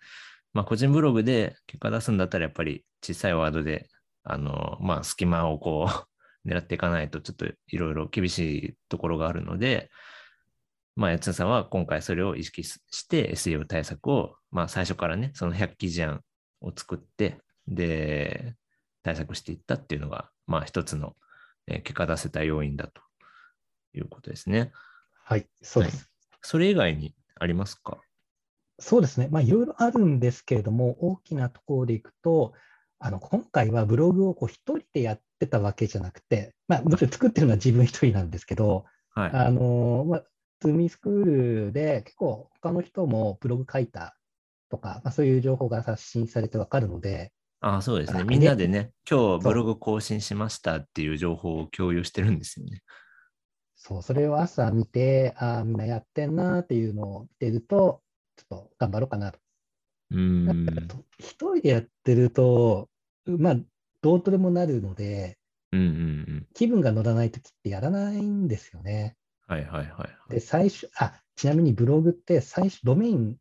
[0.52, 3.88] まあ、個人ブログで結果出すんだったら、やっぱり小さいワードで、
[4.24, 6.08] あの、まあ、隙間をこう、
[6.50, 9.91] 狙っていかないと、ちょっといろいろ厳しいところがあるので、
[10.95, 16.24] まあ、やつさんは今回それを意識しして SEO 対策を、まあ、最初からね、その100記事案
[16.62, 18.56] を作って、で、
[19.04, 21.15] 対策していったっていうのが、まあ、一つの、
[21.67, 23.02] えー結果出せた要因だと
[23.93, 24.71] いうことですね。
[25.26, 26.10] はい、そうです。
[26.41, 27.97] それ以外にありますか？
[28.80, 32.54] そうですね、まあ、いろいろあるんですけれども、大きなところでいくと、
[32.99, 39.32] あの今回はブログをこう一人でやってたわけじゃなくて、まあ、もちろん作ってるのは自分一人なんですけど、はい。
[39.32, 40.23] あのまあ、
[40.60, 41.23] ズーミースクー
[41.65, 44.15] ルで結構他の人もブログ書いた
[44.69, 48.21] とか、まあ、そういう情報が発信されてわかるので、ああ、そうですね。
[48.21, 52.82] あみんなでね、今日ブログ更新しましたっていう情報を共有してるんですよね。
[53.83, 58.03] そう、それを朝見て、ああ、みんなやってんなっていうのを見てると、
[58.35, 59.39] ちょっと頑張ろうかなと。
[60.11, 60.67] うん。
[61.17, 62.89] 一人でやってると、
[63.25, 63.55] まあ、
[64.03, 65.39] どうとでもなるので、
[65.71, 65.89] うんうんう
[66.41, 66.47] ん。
[66.53, 69.15] 気分が乗らないときってやらないんですよね。
[69.47, 70.33] はいはいはいはい。
[70.33, 73.37] で、最初、あ、ちなみにブログって最初、ドメイン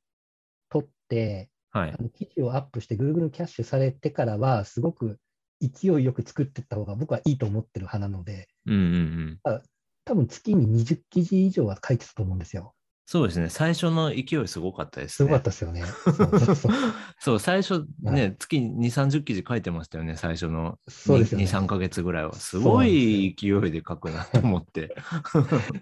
[0.70, 2.03] 取って、はいあ。
[2.03, 5.18] の記事をアップして Google にキャッシュされてからは、すごく
[5.61, 9.62] 勢いよく作っていった方が僕はいいと思ってる派なので、うんうんうん。
[10.05, 12.75] 多分月に20記事以上は書いてたと思うんですよ。
[13.13, 13.49] そうですね。
[13.49, 15.27] 最初の勢いすごかったですね。
[15.29, 15.83] すごかったですよね。
[16.07, 16.73] そうそうそう
[17.19, 21.45] そう、最初はね、月に2、30記事書いてましたよね、最初のそうですよね。
[21.45, 22.35] 2、3ヶ月ぐらいは。
[22.35, 24.95] すごい勢いで書くなと思って。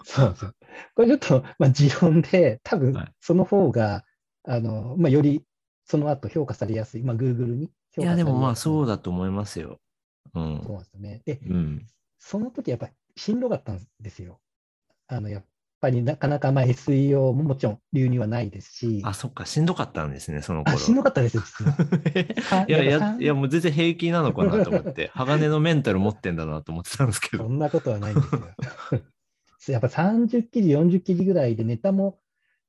[0.05, 0.57] そうそう。
[0.95, 4.05] これちょっと、まあ、持論で、多分はいその方が、
[4.45, 5.45] あの、まあ、より
[5.85, 7.03] その後評価されやすい。
[7.03, 8.97] まあ、Google に評価されいや、でもまあそうだ。
[8.97, 9.81] だと思いますよ。
[10.35, 10.63] うん。
[10.65, 11.23] そうなんですよね。
[11.27, 11.87] で、うん。
[12.17, 14.41] その時やっぱりしんどかったんですよ。
[15.09, 15.45] あの、やっ
[15.81, 20.77] ぱりなかなかまあ SEO ももちろん流入はないですし、あ、そっか、しんどかったんですね、その頃。
[20.77, 22.65] あしんどかったですよ、実は。
[22.69, 27.45] いやいや、 いや、もう全然平気なのかなと思って、 鋼のメンタル持ってんだなと思ってたんですけど。
[27.45, 28.41] そんなことはないんですよ。
[29.73, 32.21] やっぱ30記事、40記事ぐらいでネタも、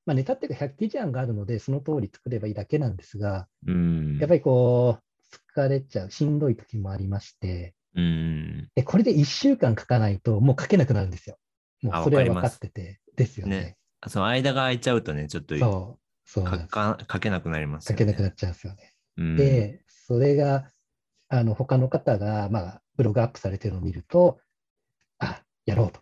[0.06, 4.18] まあ、ネタっていうか100記事案があるので、その通り作ればいいだけなんですが、うん。
[4.18, 8.70] やっぱりこう、疲れちゃう、しんどい時もありまして、うん。
[8.76, 11.38] でこれで1週間書かないと、もう書けなくなるんですよ。
[11.82, 13.58] もあうそれは分かってて、ですよね。
[13.58, 18.00] ねその間が空いちゃうとね、ちょっとそう、そう書けなくなりますよね。
[18.00, 18.94] 書けなくなっちゃうんですよね。
[19.18, 20.70] うん、で、それが、
[21.28, 24.40] あの、他の方が、まあ、ブログアップされてるのを見ると、
[25.20, 26.02] あ、やろうと。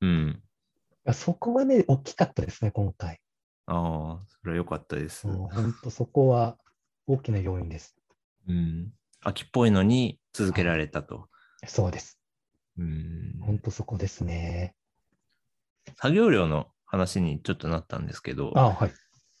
[0.00, 0.42] うん。
[1.12, 3.20] そこはね、大きかったですね、今回。
[3.66, 5.26] ああ、それは良かったです。
[5.26, 6.58] もう本当そこは
[7.06, 7.96] 大きな要因です。
[8.48, 8.92] うん。
[9.22, 11.28] 秋っぽいのに続けられたと。
[11.66, 12.20] そうです。
[12.78, 13.40] うん。
[13.40, 14.76] 本当そこですね。
[15.96, 18.92] 作業量の話にちょっとなったんですけど、あはい。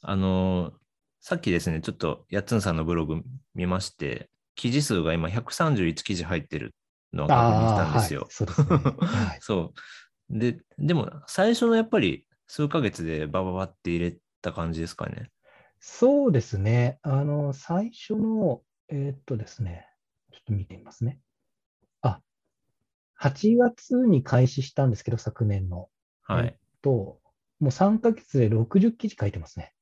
[0.02, 0.72] あの、
[1.20, 3.22] さっきですね、ちょっとやっつんさんのブログ
[3.54, 6.74] 見まして、記事数が今131記事入ってる
[7.12, 8.22] のを確認したんですよ。
[8.22, 8.66] はい、そうですね。
[8.68, 9.72] はい、 そ
[10.30, 10.38] う。
[10.38, 15.30] で、でも最初のやっぱり数ヶ月でバババって入れた感じですかね。
[15.78, 16.98] そうですね。
[17.02, 19.87] あの、最初の、えーっとですね、
[20.48, 21.20] と見てみますね。
[22.00, 22.20] あ、
[23.20, 25.88] 8月に開始したんですけど、昨年の。
[26.22, 26.58] はい。
[26.82, 27.20] と、
[27.60, 29.74] もう3ヶ月で60記事書いてますね。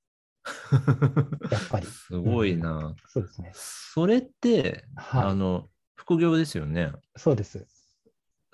[1.50, 1.86] やっぱり。
[1.86, 2.94] すごいな。
[3.06, 3.52] そうですね。
[3.54, 6.92] それって、はいあの、副業ですよね。
[7.16, 7.66] そうです。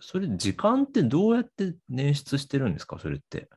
[0.00, 3.48] それ、時間ってどうやって捻出してるんですか、それって。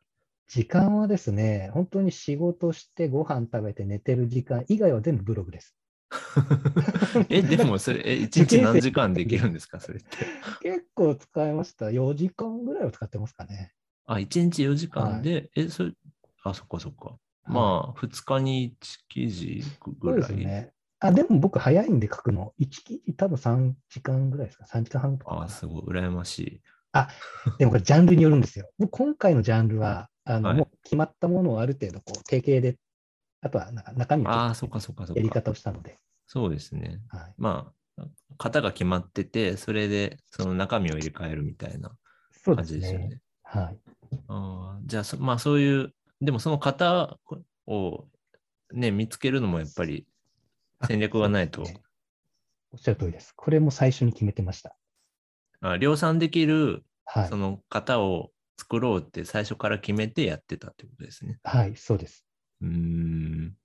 [0.47, 5.75] 時間はですね、本当に仕事してご飯食べて寝てる時間以外は全部ブログです。
[7.29, 10.17] え、でもそれ、え、一日何時間できるんですか、それって。
[10.61, 11.87] 結構使いました。
[11.87, 13.73] 4時間ぐらいは使ってますかね。
[14.05, 15.93] あ、一日4時間で、え、それ、
[16.43, 17.17] あ、そっかそっか。
[17.47, 20.19] まあ、2日に1記事そうぐらい。
[20.21, 20.71] ですね。
[20.99, 22.53] あ、でも僕早いんで書くの。
[22.59, 24.65] 1記事多分3時間ぐらいですか。
[24.65, 26.61] 3時間半とかあ、すごい、羨ましい。
[27.59, 28.69] でもこれジャンルによるんですよ。
[28.79, 32.77] 僕今回のジャンルは、あの、はいもう決まったものをある程度こう定型で、
[33.45, 35.19] あとはなんか中身をああ、そっかそっかそっか。
[35.19, 35.99] やり方をしたので。
[36.25, 36.99] そうですね。
[37.09, 38.05] はい、まあ、
[38.39, 41.95] 型が決まってて、それでその中身を入れ替えるみたいな
[42.43, 43.07] 感じですよね。
[43.09, 43.19] ね。
[43.43, 43.77] はい。
[44.27, 47.19] あーじゃあそ、まあそういう、でもその型
[47.67, 48.07] を
[48.73, 50.07] ね、見つけるのもやっぱり
[50.87, 51.81] 戦略がないと、ね
[52.71, 53.31] おっしゃる通りです。
[53.35, 54.75] これも最初に決めてました。
[55.61, 57.37] あ量産できるはいそ。
[57.37, 61.39] の型を作ろうって最初から決めてやってたってことですね。
[61.43, 62.24] はい、そうです。
[62.65, 63.57] うーん。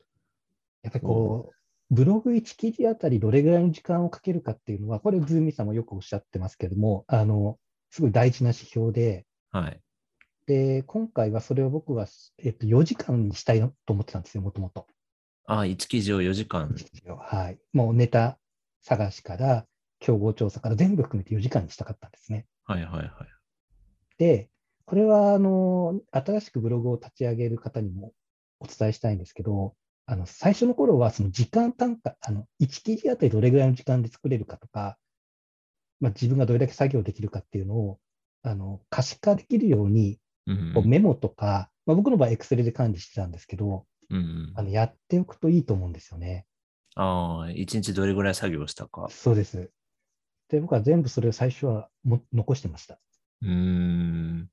[0.82, 7.58] やっぱりこう、ブログ1記事あたりどれぐらいの時間をかけるかっていうのは、これ、ズーミさんもよくおっしゃってますけども、あの、
[7.90, 9.80] すごい大事な指標で、はい。
[10.46, 12.06] で、今回はそれを僕は、
[12.38, 14.86] えっと、4時間にしたいと思ってたんですよ、もともと。
[15.46, 16.72] あ、1記事を4時間。
[17.18, 17.58] はい。
[17.72, 18.38] もうネタ
[18.82, 19.66] 探しから、
[19.98, 22.46] 競合調査から全部含めて4時間にしたかったんですね。
[22.64, 23.10] はいはいはい。
[24.16, 24.48] で、
[24.86, 28.12] これは、あの、新しくブログを立ち上げる方にも
[28.60, 29.74] お伝えしたいんですけど、
[30.06, 34.98] あの、最初の頃は、その時間単価、あの、1記事あたりどれぐらいの時間で作れるかとか、
[36.00, 37.98] まあ、自分がどれだけ作業できるかっていうのを、
[38.42, 46.46] あの、可視化できるように、うんこうメモとか、まあ、僕の場合、Excel で管理してたんですけど、うんうんあの、やっておくといいと思うんですよね。
[46.96, 49.06] ああ、1日どれぐらい作業したか。
[49.10, 49.70] そうです。
[50.48, 52.98] で、僕は全部それを最初はも残してました。
[53.42, 54.50] うーん。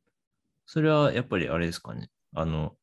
[0.66, 2.10] それはやっぱりあれですかね。
[2.36, 2.76] あの、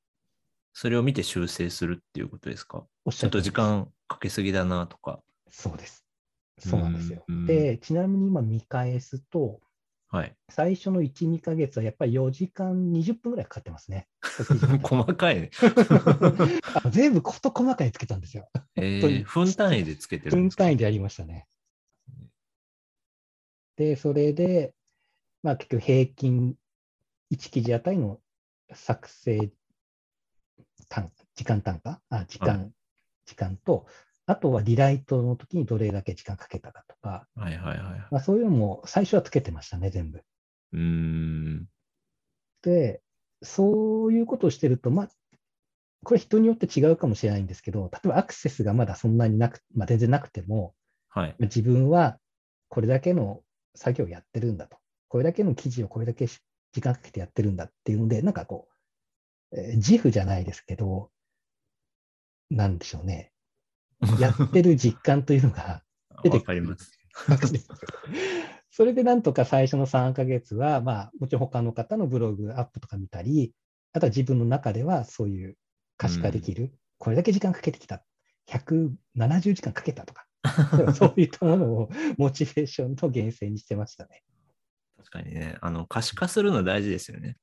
[0.74, 2.84] それを見て修正するっていうことですか？
[3.04, 5.22] おっしちょっと時間かけすぎだなとか。
[5.50, 6.04] そうです。
[6.58, 7.46] そうなんですようん。
[7.46, 9.60] で、ちなみに今見返すと、
[10.08, 10.36] はい。
[10.48, 14.08] 最初の1、2ヶ月はやっぱり4時間20分ぐらいかかってますね。
[14.82, 15.50] 細かいね。
[16.74, 18.48] あ全部事細かにつけたんですよ。
[18.76, 21.48] えー、分単位でつけてるん分単位でやりましたね。
[23.76, 24.74] で、それで、
[25.42, 26.56] まあ結局平均
[27.32, 28.20] 1記事あたりの
[28.72, 29.50] 作成
[30.94, 32.00] 単時間単価？
[32.08, 32.66] あ、時間、は
[33.26, 33.86] 時間と、
[34.26, 37.98] あとはリライトの時にどれだけ時間かけたかとか、はいはいはい。
[38.10, 40.22] まあ、そういうのも最初はつけてましたね、全部。
[40.72, 41.66] うーん。
[42.62, 43.02] で、
[43.42, 45.08] そういうことをしてると、まあ、
[46.04, 50.74] これ人によって違うかもしれないんですけど、例えばアクセスがまだそんなになく、まあ、全然なくても、
[51.08, 51.36] はい。
[51.40, 52.18] 自分は
[52.68, 53.42] これだけの
[53.74, 54.78] 作業をやってるんだと。
[55.08, 56.40] これだけの記事をこれだけ時
[56.80, 58.73] 間かけてやってるんだっていうので、なんかこう、えー
[59.76, 61.10] 自負じゃないですけど、
[62.50, 63.32] なんでしょうね。
[64.18, 65.82] やってる実感というのが
[66.22, 66.98] 出てくるわかります。
[68.70, 73.52] それでなんとか最初の3ヶ月は、まあ、もちろん他の方のブログアップとか見たり、
[73.92, 75.56] あとは自分の中ではそういう
[75.96, 78.04] 可視化できる、これだけ時間かけてきた、
[78.48, 80.26] 170時間かけたとか、
[80.92, 84.24] そういったものをモチベーションの源泉にしてましたね。
[84.96, 87.36] 確かにね、あの、可視化するの大事ですよね。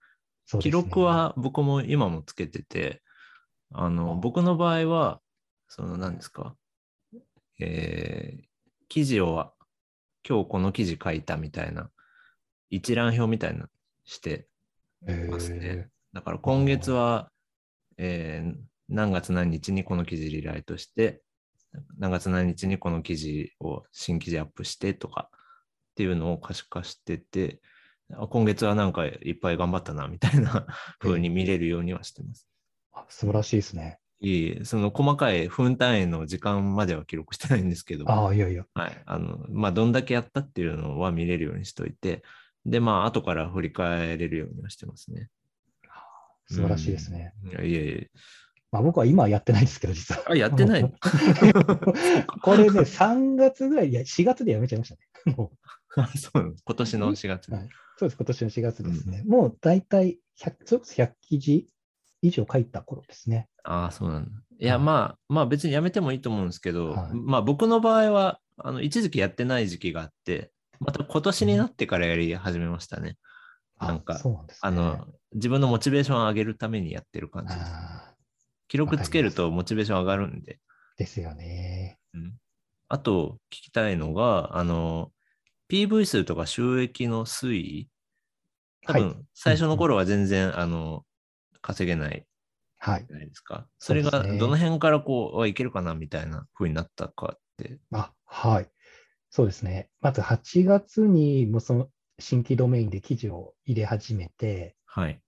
[0.59, 3.01] 記録は僕も今もつけてて、
[3.73, 4.15] あの、あ。
[4.15, 5.21] 僕の場合は、
[5.67, 6.55] その何ですか、
[7.59, 8.43] えー
[8.89, 9.53] 記事を、
[10.27, 11.89] 今日この記事書いたみたいな、
[12.69, 13.67] 一覧表みたいなの
[14.03, 14.49] して
[15.29, 15.87] ますね。
[16.11, 17.31] だから今月は、
[17.97, 18.55] えー
[18.91, 21.21] 何月何日にこの記事リライトして、
[21.97, 27.70] 何月何日にこの記事を新記事アップしてとかっていうのを可視化してて、あ
[28.29, 30.65] 今月はなんかいっぱい頑張ったなみたいな
[30.99, 32.47] 風に見れるようにはしてます。
[32.93, 33.99] あ素晴らしいですね。
[34.19, 38.65] いい、その細かい分単位の時間までは記録してないんですけど、ああ、いやいや。
[38.75, 39.01] はい。
[39.07, 42.21] あの、まあ、どんだけやったっていうのは見れるようにしといて、
[42.63, 45.29] で、まあ、後から振り返れるようにはしてますね。
[46.47, 47.33] 素晴らしいですね。
[47.45, 47.49] うん。
[47.49, 48.11] いやいえいえ。
[48.71, 50.23] まあ僕は今はやってないですけど、実は。
[50.29, 50.91] あ、やってないの？
[52.41, 54.95] これね、3月ぐらい、いや、4月でやめちゃいました
[55.29, 55.35] ね。
[55.35, 55.51] も
[55.97, 57.55] あそう今年の4月う。
[57.55, 57.69] はい、
[58.01, 59.23] そうです、今年の4月ですね。
[59.27, 61.67] もう大体100、それこそ100記事
[62.23, 63.47] 以上書いた頃ですね。
[63.63, 64.31] ああ、そうなんだ。
[64.59, 73.17] いや、はいまあ、まあ別にやめてもいいと思うんですけど、はいまあ僕の場合は、あの、一時期やってない時期があって、また今年になってからやり始めましたね。
[73.77, 74.59] あなんかそうなんですね。
[74.63, 77.71] あの、自分のモチベーションを上げるためにやってる感じです。
[78.67, 80.59] 記録つけるとモチベーション上がるんで。
[80.97, 81.99] ですよね。
[82.15, 82.33] うん
[82.93, 85.13] あと、聞きたいのが、あの、
[85.71, 87.89] PV 数とか収益の推移。
[88.85, 91.05] 多はい分、最初の頃は全然、あの、
[91.61, 92.27] 稼げない
[92.79, 93.09] はい。
[93.09, 93.69] じゃないですか。
[93.79, 97.79] それが、どの辺からこう、はいけるかなみたいな風になったかって。
[97.91, 98.71] あ、はい。
[99.29, 99.89] そうですね。
[100.01, 105.21] まず8月にもうその新規ドメインで記事を入れ始めて、はい。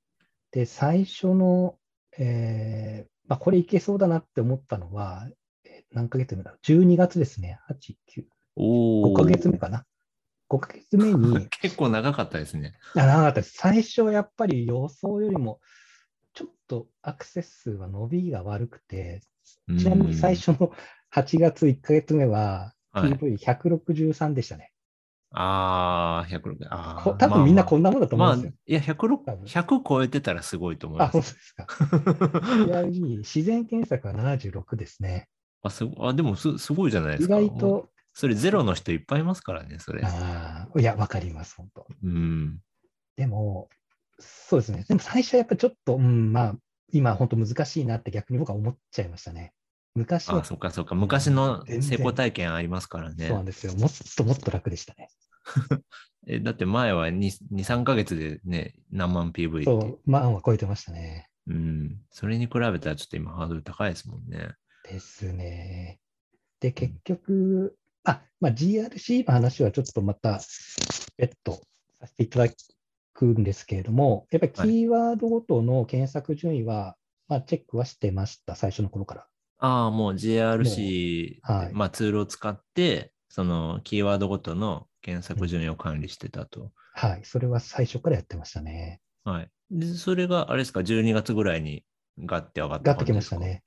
[0.52, 1.80] で、最初の、
[2.18, 5.28] えーまあ、これいけそうだなって思ったのは、
[5.66, 6.52] えー何ヶ月目だ？
[6.52, 7.60] ろう ?12 月ですね。
[7.68, 8.66] 8、9、お
[9.02, 9.86] 5ヶ月目かな。
[10.54, 12.74] 5ヶ月目に、 結構長かったですね。
[12.96, 13.54] あ長かったです。
[13.56, 15.60] 最初やっぱり予想よりも、
[16.34, 19.22] ちょっとアクセス数は伸びが悪くて、
[19.68, 20.72] ちなみに最初の
[21.14, 24.72] 8月1ヶ月目は、はい PV163 でしたね。
[25.32, 26.58] ああ、106。
[26.70, 27.14] あこあ。
[27.16, 28.54] 多分みんなまあこんなもんだと思まあ、うんですよ。
[28.68, 31.14] いや、106多分100超えてたらすごいと思いあ、ます。
[31.14, 31.68] 本当ですか。
[32.66, 35.28] ちなみに自然検索は76ですね。
[35.64, 37.36] あすごあでもす、すごいじゃないで意すか。
[37.36, 40.02] もう外と、それゼロの人いっぱいいますからね、それ。
[40.04, 41.88] あーいや、わかります、本当。
[42.04, 42.60] うん。
[43.16, 43.70] でも、
[44.20, 44.86] そうですね。
[44.88, 46.56] でも最初はやっぱちょっと、うん、まあ、
[46.92, 49.54] 今本当難しいなって逆に僕は思っちゃいましたね。
[49.96, 50.96] 昔はあ、そっかそっか。
[50.96, 53.46] 昔の成功体験ありますからそうなんね。
[53.46, 53.74] ですよ。
[53.76, 55.10] もっともっと楽でしたね。
[56.28, 57.18] えだって前は2、
[57.52, 59.66] 2 3ヶ月でね、何万 PV って。
[59.66, 61.30] そう、万は超えてましたね。
[61.48, 62.02] うん。
[62.12, 64.50] それに比べたらちょっと今ハードル高いですもんね。
[64.90, 66.00] ですね。
[66.60, 70.40] で、結局、あ、まあ、GRC の話はちょっとまた
[71.18, 71.62] 別途
[72.00, 72.54] させていただ
[73.14, 76.96] くんですけれども、やっぱりキーワードごとの検索順位は、
[77.28, 79.28] まあ、チェックはしてました、最初の頃から。
[79.60, 80.18] ああ、もうう
[81.42, 86.72] はいまあ、ツールを使って、そのキーワードごとの検索順位を管理してたと。
[86.94, 89.00] はい、それは最初からやってましたね。
[89.24, 89.50] はい。
[89.72, 91.84] で、それがあれですか、12月ぐらいに
[92.20, 93.64] ガッて上がったガッときましたね。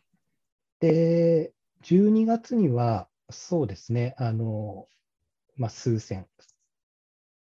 [0.81, 4.89] で、12月には、そうですね、あの、
[5.57, 6.27] まあ、数千。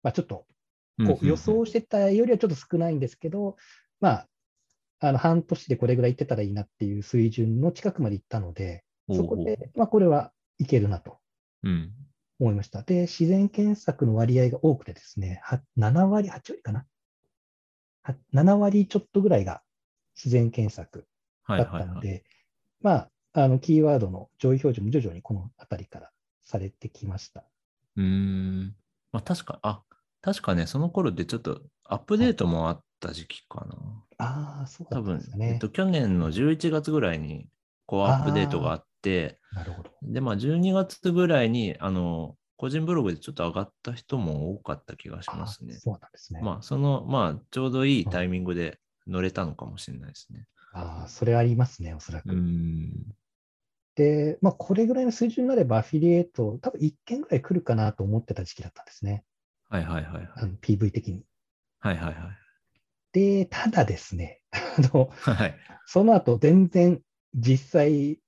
[0.01, 0.45] まあ、ちょっと。
[1.05, 3.57] こう予想してたよりはちょっと少ないんですけど、
[3.99, 4.27] まあ、
[4.99, 11.17] あの半年でこれぐらいいってたらいいなっていう水準の近くまでいったので、そこで、まあ、これはいけるなと
[11.63, 11.91] うん。
[12.39, 12.83] 思いました。
[12.83, 16.85] で、自然検索の割合が多くてですね、は7割、8割かな？
[18.03, 19.63] は7割ちょっとぐらいが
[20.15, 21.07] 自然検索
[21.47, 21.87] だっはいはいはい。
[21.87, 22.23] たので、
[22.81, 27.43] まあ、あのキーワードの上位表示も徐々にこのあたりからされてきました。
[27.97, 28.75] うーん。
[29.11, 29.81] まあ確か、あ、
[30.21, 33.75] 確かね、その頃でちょっとアップデートもあった時期かな。
[34.19, 35.49] ああ、そうだ多分ったんですか、ね。
[35.49, 37.47] えっと、去年の11月ぐらいに、
[37.85, 39.91] こうアップデートがあって、なるほど。
[40.03, 45.79] で、まあ12月ぐらいに、あの、個人ブログでちょっと上がった人も多かった気がしますねあ。
[45.79, 46.39] そうなんですね。
[46.41, 50.45] まあ、その、まあ、ちょうどいいタイミングで乗れたのかもしれないですね。
[50.73, 52.29] ああ、それありますね、おそらく。
[52.29, 52.93] うーん。
[53.95, 59.23] で、まあ、これぐらいの水準になれば、アフィリエイト、多分1件ぐらい来るかなと思ってた時期だったんですね、
[59.69, 60.29] はいはいはいはい。
[60.35, 61.23] あの PV 的に。
[61.79, 62.15] はいはいはい。
[63.11, 64.59] で、ただですね、あ
[64.93, 65.55] のはい。
[65.85, 67.01] その後、全然
[67.35, 68.19] 実際、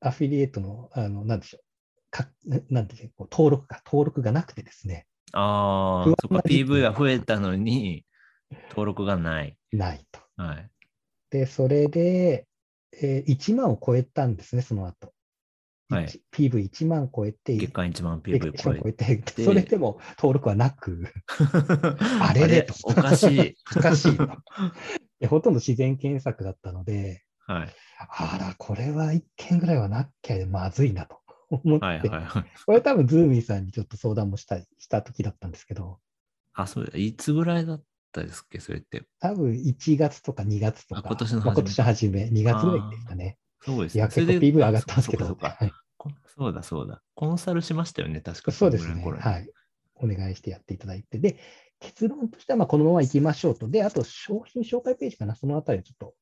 [0.00, 1.62] アフィリエイトの、あのなんでしょう、
[2.10, 8.04] かななんていうかこう登録が、登録がなくてですね、ああそっか、PV が増えたのに、
[8.70, 9.56] 登録がない。
[9.72, 10.20] ないと。
[10.36, 10.70] はい。
[11.30, 12.47] で、それで、
[12.92, 15.12] えー1万を超えたんですね、その後。
[15.90, 21.02] はい一 PV1 万超えて、月間1万月 PV 1超ええて、てそれでも登録はなく、
[22.20, 23.56] あ あれれとおかしい。
[23.74, 24.28] おかしいと。
[25.20, 27.74] でほとんど自然検索だったので、はい。
[27.98, 32.44] あら、これは1件ぐらいはなきゃまずいなと思って、はいはいはい。
[32.66, 35.98] これ多分ズーミーさんにちょっと相談もしたりした時だったんですけど、
[36.52, 36.98] あ、そうだ。
[36.98, 37.82] いつぐらいだっ
[38.20, 39.04] たですっけ、それって。
[39.20, 43.24] 多分1月とか2月とか、あ今年の初めまあ今年の初め、2月ぐらいでしたね。
[43.24, 44.04] いや、そうですね。
[44.04, 47.02] 結構それで PV 上がったんですけど、そうかそうかはいこそうだそうだ。
[47.14, 49.02] コンサルしましたよね、確かそうですね。
[49.02, 49.50] はい。
[49.96, 51.18] お願いしてやっていただいて。
[51.18, 51.38] で、
[51.80, 53.68] 結論としてはまあこのまま行きましょうと。
[53.68, 56.14] で、あと商品紹介ページかな、そのあたりをちょっと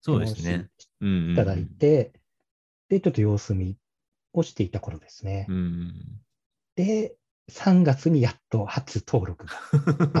[0.00, 0.68] そうですね。
[1.00, 2.12] うんうんうんいただいて、
[2.88, 3.76] で、ちょっと様子見
[4.32, 5.46] をしていた頃ですね。
[5.48, 5.92] うんうん。
[6.74, 7.16] で、
[7.50, 9.52] 3月にやっと初登録が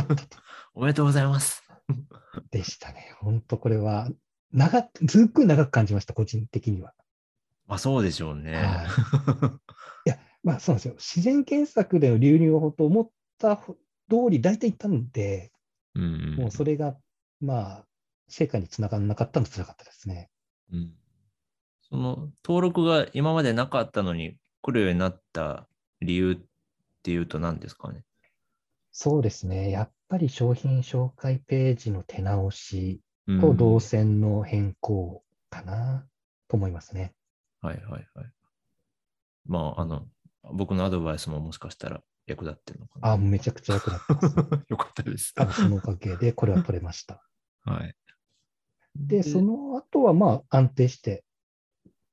[0.00, 0.38] ったと。
[0.74, 1.62] おめでとうございます。
[2.50, 3.14] でしたね。
[3.20, 4.08] 本当これは
[4.52, 6.94] 長く、ずっくり長く感じました、個人的には。
[7.66, 8.56] まあそうでしょうね。
[8.56, 8.84] は
[10.06, 10.94] い、いや、まあそうなんですよ。
[10.94, 13.74] 自然検索での流入法と思った通
[14.30, 15.52] り、大体いったんで、
[15.94, 16.96] うんうんもうそれが、
[17.40, 17.84] まあ、
[18.28, 20.30] 成果につながらなかったのつらかったですね。
[20.72, 20.94] うん
[21.90, 25.66] その登録が今までなかったのに来るようになった
[26.00, 26.36] 理由っ
[27.08, 28.04] ていうと何ですかね？
[28.92, 29.70] そうですね。
[29.70, 36.06] やっぱり商品紹介ページの手直しうんと動線の変更かな
[36.48, 37.14] と思いますね。
[37.62, 38.02] はいはいはい。
[39.46, 40.06] まあ、あの、
[40.52, 43.12] 僕のアドバイスももしかしたら役立ってるのかな？
[43.12, 44.36] あ、めちゃくちゃ役立ってます。
[44.68, 45.32] よかったです。
[45.54, 47.22] そのおかげでこれは取れました。
[47.64, 47.94] はい。
[48.96, 51.24] で、その後はまあ安定して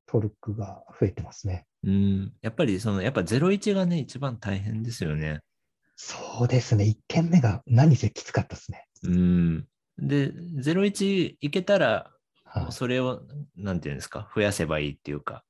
[0.07, 1.65] 登録が増えてますね。
[1.85, 5.41] うん、やっぱりその、やっぱ01がね、一番大変ですよね。
[5.95, 6.83] そうですね。
[6.83, 8.87] 1件目が何せきつかったですね。
[9.03, 9.67] うん。
[9.97, 12.11] で、01いけたら、
[12.43, 13.21] はいそれを、
[13.57, 15.43] なんていうんですか、増やせばいいっていうか、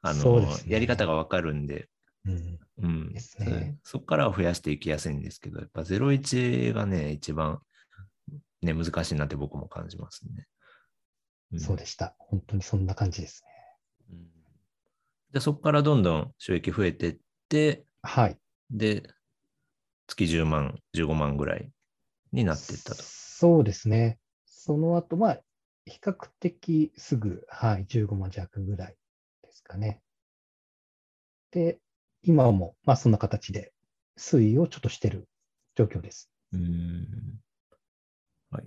[0.00, 1.88] あの、ねやり方がわかるんで、
[2.24, 3.12] うん、うん。
[3.12, 7.60] ですねそそこからは増やしていきやすいんですけど、やっぱ01がね、一番、
[8.62, 10.46] ね、難しいなって僕も感じますね。
[11.56, 12.14] んそうでした。
[12.18, 13.57] 本当にそんな感じですね。
[15.30, 17.18] うんで、そこからどんどん収益増えてっ
[17.48, 18.38] て、はい。
[18.70, 19.02] で、
[20.06, 21.70] 月10万、15万ぐらい
[22.32, 23.02] になっていったと。
[23.02, 24.18] そうですね。
[24.46, 25.40] その後、まあ、
[25.86, 28.96] 比較的すぐ、はい、15万弱ぐらい
[29.42, 30.02] ですかね。
[31.50, 31.78] で、
[32.22, 33.72] 今も、まあ、そんな形で
[34.18, 35.28] 推移をちょっとしてる
[35.76, 36.30] 状況です。
[36.52, 37.06] うーん。
[38.50, 38.64] はい。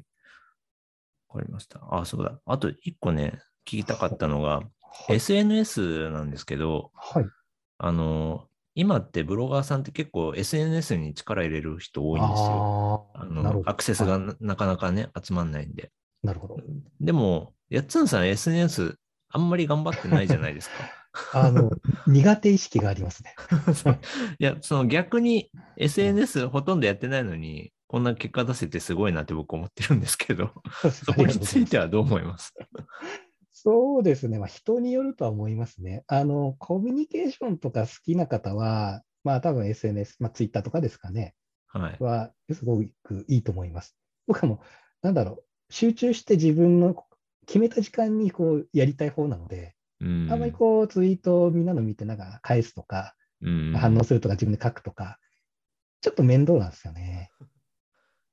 [1.30, 1.80] わかりました。
[1.91, 2.39] あ、そうだ。
[2.45, 5.15] あと一個ね、聞きたかったのが、はい。
[5.15, 7.25] SNS なんですけど、はい、
[7.77, 13.09] あの、今ってブロガーさんって結構 SNS に力入れる人多いんですよ。
[13.15, 13.25] あ。
[13.25, 15.91] のアクセスがはいななかなかね、集まんないんで。
[16.23, 16.57] なるほど。
[16.99, 18.95] でも、やっつんさん SNS
[19.29, 20.75] あんまり頑張ってないじゃないですか。
[21.33, 21.71] あの、
[22.07, 23.35] 苦手意識がありますね。
[24.39, 30.53] いや、その逆に SNS ほとんどやってないのに、こんな結果出せてすごいなって僕思ってるんですけど、
[31.05, 32.53] そこについてはどう思います？
[33.64, 34.39] そうですね。
[34.39, 36.03] まあ、人によるとは思いますね。
[36.07, 41.36] あの、コミュニケーションとか好きな方は、まあ、多分 SNS、まあ、Twitter とかですかね、
[41.68, 41.97] はい。
[42.03, 43.95] は、すごくいいと思います。
[44.26, 44.59] 僕はもう、
[45.03, 47.05] なんだろう、集中して自分の
[47.45, 55.20] 決めた時間にこうやりたい方なので、うんあんまりこう、ツイートをみんなの見て、なんか返すとか、うん反応するとか、自分で書くとか、
[56.01, 57.30] ちょっと面倒なんですよね。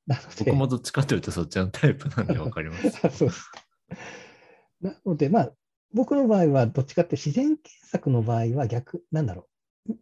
[0.07, 2.91] なので、僕もどっちかというとそっちのタイプなんでわかります。
[3.13, 3.51] そうです。
[4.81, 5.53] なので、まあ、
[5.93, 9.49] 僕の場合は、どっちかって自然検索の場合は逆、なんだろ
[9.89, 9.95] う、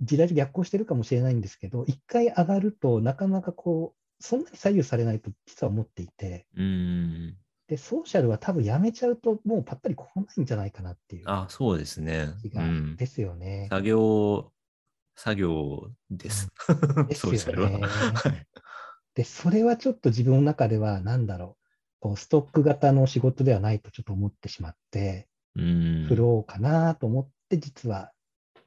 [0.00, 7.36] 時代と逆行してるかもしれないんですけど、一回上がるとなかなかこう、そんなに左右されないと実は思っていて、うん。
[7.68, 12.34] で、ソーシャルは多分やめちゃうと、もうぱったり来ないんじゃないかなっていうあ、そうですね。
[12.54, 12.96] うん。
[12.96, 13.68] ですよね。
[13.70, 14.52] 作業、
[15.16, 16.48] 作業です。
[17.08, 17.80] ですよね
[19.14, 21.61] で、それはちょっと自分の中では、なんだろう、
[22.02, 26.06] こうストック型の仕事ではないとちょっと思ってしまって、うん。
[26.08, 28.10] フローかなと思って、実は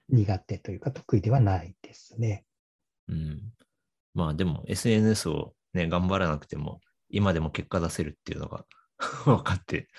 [0.08, 2.46] 苦手というか得意ではないですね。
[3.10, 3.42] うん。
[4.14, 6.80] まあでも SNS をね、頑張らなくても、
[7.10, 8.66] 今でも結果出せるっていうのが
[9.26, 9.90] 分かって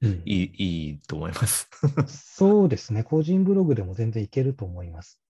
[0.00, 1.68] うんいいいいと思います。
[2.08, 3.04] そうですね。
[3.04, 5.20] 個人ブログでも全然いけると思います。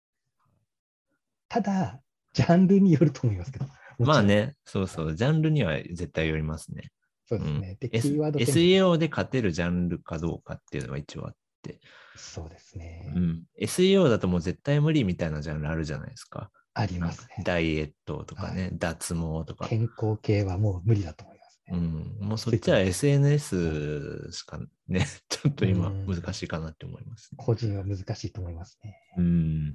[1.49, 2.01] ただ、
[2.33, 3.67] ジャンルによると思いますけど。
[3.99, 4.23] まあ。
[4.23, 6.93] ね、そうそう、ジャンルには絶対よりますね。
[7.29, 7.77] そうですね。
[7.81, 11.81] で、キーワード SEO で勝てるジャンルかどうかっていうのが一応あって、
[12.17, 13.13] そうですね。
[13.15, 16.51] うん、SEO だともう絶対無理みたいなジャンルあるじゃないですか。
[16.73, 17.43] ありますね。
[17.45, 19.67] ダイエットとかね、脱毛とか。
[19.67, 21.77] 健康系はもう無理だと思いますね。
[21.77, 27.37] うん、もうそっちは SNS しかね、 ちょっと今うん難しいかなって思います、ね。
[27.39, 28.97] 個人は難しいと思いますね。
[29.17, 29.75] うん。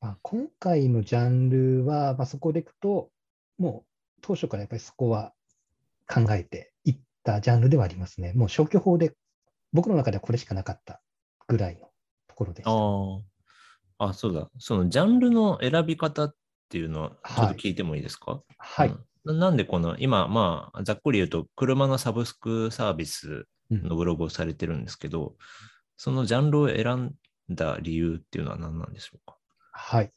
[0.00, 3.10] まあ、今回のジャンルは、まあ、そこでいくと、
[3.58, 5.32] もう当初からやっぱりそこは
[6.08, 8.32] 考えていったジャンルではありますね。
[8.34, 9.14] もう消去法で、
[9.72, 11.02] 僕の中ではこれしかなかった
[11.46, 11.88] ぐらいの
[12.28, 12.70] ところでした。
[12.70, 12.74] あ
[13.98, 14.08] あ。
[14.10, 14.50] あ、そうだ。
[14.58, 16.34] そのジャンルの選び方っ
[16.68, 18.88] ていうのは、ちょっはいと聞いてもいいですか、はい。
[18.88, 25.34] うんななんでこの、今、まあ、ざっくり言うと、車のサブスクサービスうんのブログをされてるんですけど、
[25.96, 27.14] そのジャンルを選ん
[27.50, 29.36] だ理由っていうのは何なんでしょうか？
[29.72, 30.12] はい。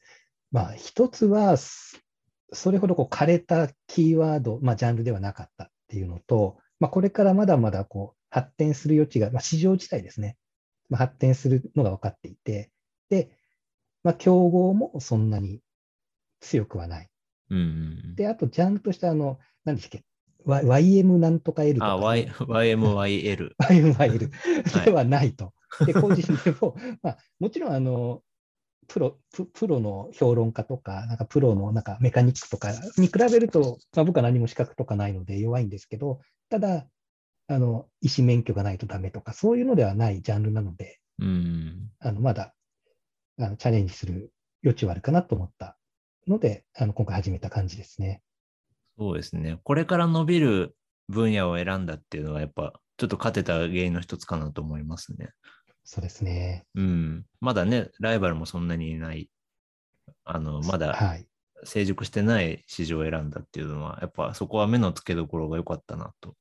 [0.52, 2.00] まあ、一つは、す
[2.52, 10.36] それほどこう枯れたキーワード、まあ、ジャンルではなかったっていうのと、まあ、これからまだまだこう発展する余地が、まあ、市場自体ですね、
[10.88, 12.70] まあ、発展するのが分かっていて、
[13.10, 13.30] で、
[14.04, 15.60] まあ、競合もそんなに
[16.40, 17.08] 強くはない。
[17.50, 20.04] うんうんで、あと、ジャンルとして、あの、何でしたっけ、
[20.46, 23.54] YM なんとか L とか、あ、y、YMYL。
[23.58, 24.30] YMYL
[24.84, 25.52] ではないと。
[25.84, 28.22] で、個人でも、まあ、もちろん、あの、
[28.92, 36.86] プロププロの評論家とか、なんかプロのなんかメカニックとかに比べると、まあ、僕は何も資格とかないので弱いんですけど、ただ、
[37.46, 41.90] あの医師免許がないとダメとか、そういうのではないジャンルなので、うん。
[42.00, 42.54] あのまだ
[43.38, 44.32] あのチャレンジする
[44.64, 45.78] 余地はあるかなと思った
[46.26, 48.22] ので、あの今回始めた感じですね。
[48.98, 49.58] そうですね。
[49.62, 50.76] これから伸びる
[51.08, 55.30] 分野を選んだっていうのは、やっぱ、ちょっと勝てた原因の一つかなと思いますね。
[55.84, 56.64] そうですね。
[56.74, 57.26] うん。
[57.40, 59.30] まだね、ライバルもそんなにいない、
[60.24, 61.26] あの、まだはい。
[61.64, 66.36] 成熟してない市場を選んだっていうのは、やっぱそこは目の付けどころが良かったなと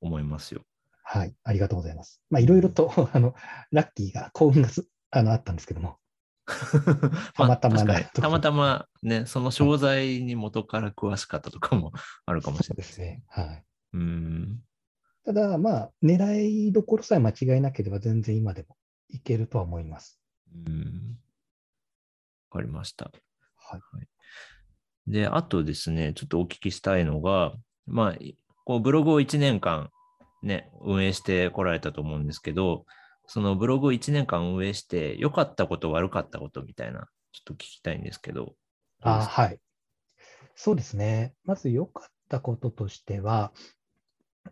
[0.00, 0.62] 思いますよ。
[1.02, 1.34] はい。
[1.44, 2.20] ありがとうございます。
[2.30, 3.34] まあ、いろいろと、 あの、
[3.70, 5.98] ラッキーが、幸運がすあのあったんですけども。
[7.34, 11.92] たまたまなあたまたまね、その商材に元から詳しかったとかも
[12.24, 13.24] あるかもしれないですね。
[13.28, 13.64] はい。
[13.94, 14.60] うん。
[15.26, 18.76] ただ、まあ、狙いどころさえ間違えなければ、全然今でも
[19.08, 20.20] いけるとは思います。
[20.54, 21.18] うん。
[22.50, 23.10] わかりました。
[23.56, 25.10] はい。
[25.10, 27.52] で、あとですね、ちょっとお聞きしたいのが、
[27.86, 29.90] まあ、いこうブログを1年間
[30.44, 32.86] ね、運営してこられたと思うんですけど、
[33.26, 38.54] そのブログを1年間運営して、良かったこと、悪かったことみたいな、ちょっと聞きたいんですけど。
[39.02, 39.58] あはい。
[40.54, 41.34] そうですね。
[41.44, 43.52] まず良かったこととしては、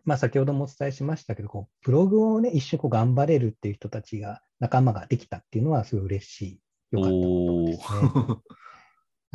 [0.04, 6.60] まあ、先ほどもお伝えしましたけど、こうブログをね、一緒にこう頑張れるっていう人たちが、仲間ができたっていうのは、すごい嬉しい、
[6.92, 8.36] 良かったことですね。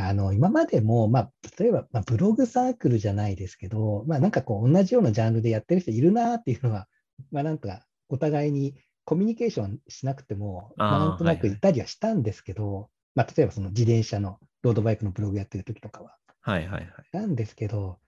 [0.01, 6.87] あの今までも、まあ、例えば、まあ、ブログサークルじゃないですけど、まあ、なんかこう同じようなジャンルでやってる人いるなっていうのは、
[7.33, 16.15] まあ、なんかお互いにコミュニケーションしなくても、まあなんとなくはいはいいたりはしたんですけど、まあ、例えばその自転車のロードバイクのブログやってる時とかは。
[16.41, 16.85] はいはいはい。
[17.11, 17.99] なんですけど、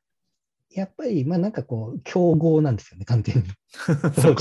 [0.74, 3.44] やっぱり、まあなんかこう、競合なんですよね、完全に。
[4.16, 4.36] そう。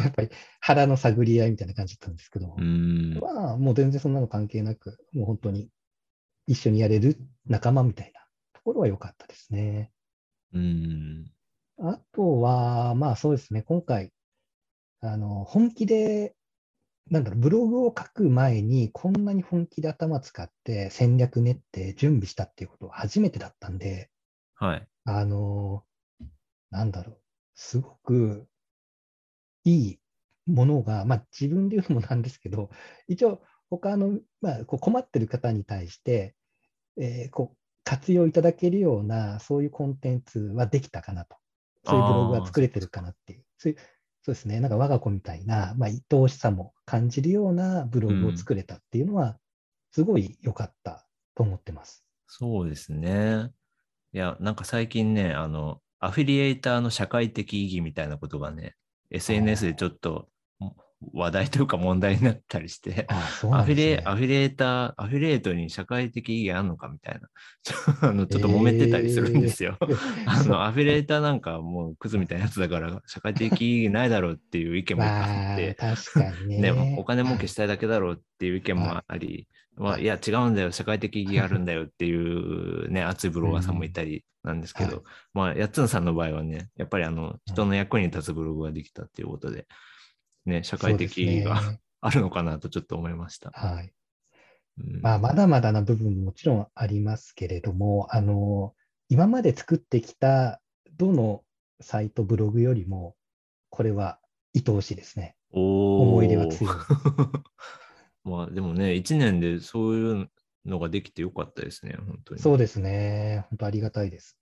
[0.00, 0.30] やっぱり
[0.60, 3.18] 腹の探り合いみたいな感じだったんですけど、うん。
[3.20, 5.70] まあもう全然そんなの関係なく、もう本当に
[6.46, 8.20] 一緒にやれる仲間みたいな
[8.52, 9.90] ところは良かったですね。
[10.52, 11.32] うん。
[11.78, 14.12] あとは、まあそうですね、今回、
[15.00, 16.34] あの本気で、
[17.10, 24.10] なんだろう、ブログを書く前に、こんなに本気で頭使って戦略練って準備したっていうことは初めてだったんで、
[24.56, 24.88] はい。
[25.04, 25.86] あの、
[26.70, 27.22] なんだろう、
[27.54, 28.48] すごく
[29.64, 30.00] いい
[30.46, 32.70] ものが、まあ自分で言うのもなんですけど、
[33.08, 36.36] 一応他の、まあ、こう困ってる方に対して、
[36.98, 41.36] えーこう活用いただけるような、そういうコンテンツはできたかなと。
[41.84, 43.44] そういうブログが作れてるかなっていう。
[43.58, 43.78] そういう
[44.22, 49.38] そうですね、なんか我が子みたいな、まあ、愛おしさも感じるようなブログを作れたっていうのは、
[49.92, 52.04] すごい良かったと思ってます。
[52.26, 53.52] そうですね。
[54.16, 58.74] いや、なんか最近ね、あの、アフィリエイターの社会的意義みたいなことがね、
[59.10, 60.30] SNS でちょっと
[61.12, 63.98] 話題というか問題になったりして、 ああそうなアフィリ。
[64.02, 67.28] アフィリエイター、アフィリエイトに社会的意義あるのかみたいな、
[67.62, 69.76] ち ょあのちょっと揉めてたりするんですよ。
[70.24, 76.72] あそうのアフィリエイターなんかもうクズみたいなやつだから、社会的意義ないだろうっていう意見もあまあ、って、確かにね。
[76.72, 79.46] ね、お金儲けしたいだけだろうっていう意見もあり、
[79.76, 85.04] まあ、いや、違うんだよ、社会的意義あるんだよっていうね、熱いブロガーさんもいたりなんですけど、はい
[85.34, 89.66] まあ、やっつんさんの場合はね、やっぱりあの、人の役に立つブログができたっていうことで、
[90.46, 93.50] ね、社会的意義がねあるのかなとちょっと思いました。
[93.50, 93.92] はい。
[94.78, 98.74] うんまあ、まだまだな部分ももちろんありますけれども、あの、
[99.08, 100.60] 今まで作ってきた
[100.96, 101.42] どの
[101.80, 103.14] サイト、ブログよりも、
[103.70, 104.18] これは
[104.54, 105.36] 愛おしいですね。
[105.52, 106.74] 思い出は強い。
[108.26, 110.30] まあでもね、1年でそういう
[110.66, 112.40] のができてよかったですね、本当に。
[112.40, 113.46] そうですね。
[113.50, 114.36] 本当ありがたいです。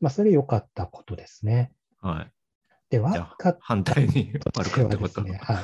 [0.00, 1.72] まあ、それ良かったことですね。
[2.00, 2.32] はい。
[2.90, 5.22] で、じゃあ悪かっ反対に 悪かったこと。
[5.22, 5.56] ね、はい。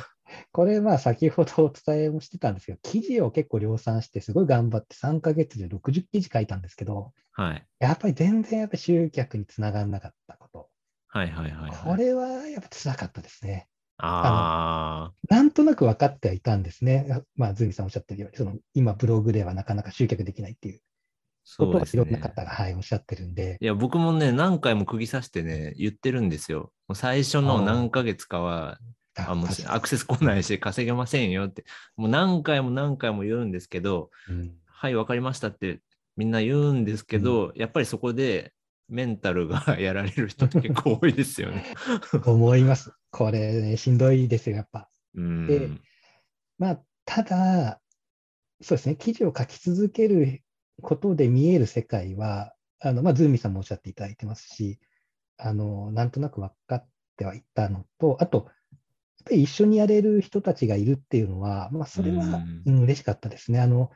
[0.52, 7.66] これは先ほどお伝えもしてたんですけど、記事を結構量産して、すごい頑張って3ヶ月で60記事書いたんですけど、はい。
[7.80, 10.70] やっぱり全然やっぱ集客につながらなかったこと。
[11.08, 11.78] はいはいはい、はい。
[11.84, 13.68] これはやっぱ辛かったですね。
[14.02, 17.22] あなんとなく分かってはいたんですね。
[17.36, 20.80] まあ、ズミさんおっしゃってるように、その今ブログではなかなか集客できないっていう。
[21.58, 22.10] あ、ことはいろん。
[22.10, 26.72] な方が、はい、おっしゃってるんで、いや、僕もね、何回も釘刺してね、言ってるんですよ。
[26.94, 28.78] 最初の何ヶ月かは、
[29.16, 31.64] あもうアクセス来ないし稼げませんよって、
[31.96, 34.54] もう何回も何回も言うんですけど、うん。
[34.66, 35.80] はい、わかりましたって
[36.16, 38.52] みんな言うんですけど、やっぱりそこで
[38.90, 41.64] メンタルが やられる人って結構多いですよね。
[42.26, 42.92] 思います。
[43.10, 44.90] これね、しんどいですよ、やっぱ。
[45.14, 45.46] うん。
[45.46, 45.68] で
[46.58, 47.80] まあ、ただ、
[48.60, 50.42] そうですね、記事を書き続ける
[50.82, 54.78] ことで見える世界は、あのまあ、ズーミさんもおっしゃっていただいてますし、
[55.38, 63.60] あのなんとなく分かってはいたのと、あと、やっぱり一緒にやれる人たちがいるっていうのは、まあ、それは、うんうん、嬉しかったですね。
[63.60, 63.90] あの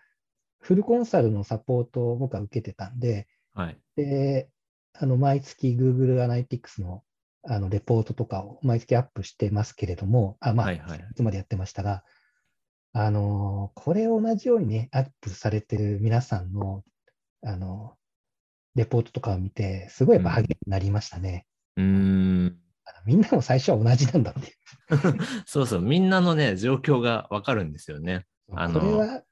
[0.61, 3.79] フルコンサルのサポートを僕は受けてたんで、はい。
[3.97, 4.49] で
[4.95, 7.03] あの毎月 Google アナリティクスの
[7.47, 12.03] あのレポートとかを毎月アップしてますけれども、あまあ、はいはいいつまでやってましたが、
[12.95, 16.83] あのこれを同じようにね、アップされてる皆さんの、
[17.43, 17.97] あの
[18.77, 21.45] レポートとかを見て、すごいやっぱ励みになりましたね。
[21.77, 22.59] うーん。
[23.07, 25.19] みんなも最初は同じなんだっていう。
[25.47, 28.25] そうそう、みんなのね、状況がわかるんですよね。
[28.53, 29.23] あの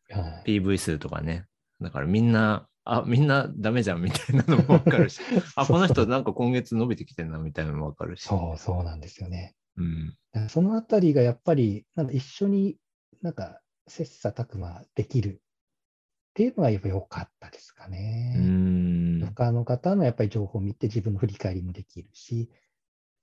[0.44, 1.46] PV 数とかね。
[1.80, 5.20] だからみんな、あ、みんなダメじゃんみたいなのもわかるし、
[5.56, 8.22] あ、この人なんか今月伸びてきてんなみたいなのもわかるし。
[8.22, 9.54] そうそうなんですよね。
[9.76, 10.48] うん。
[10.48, 12.76] そのあたりがやっぱり、なんか一緒に
[13.20, 18.34] なんか切磋琢磨できるっていうのがやっぱ良かったですかうね。
[18.38, 19.20] ーん。
[19.26, 22.50] 他の方のやっぱり情報を見て自分の振り返りもできるし、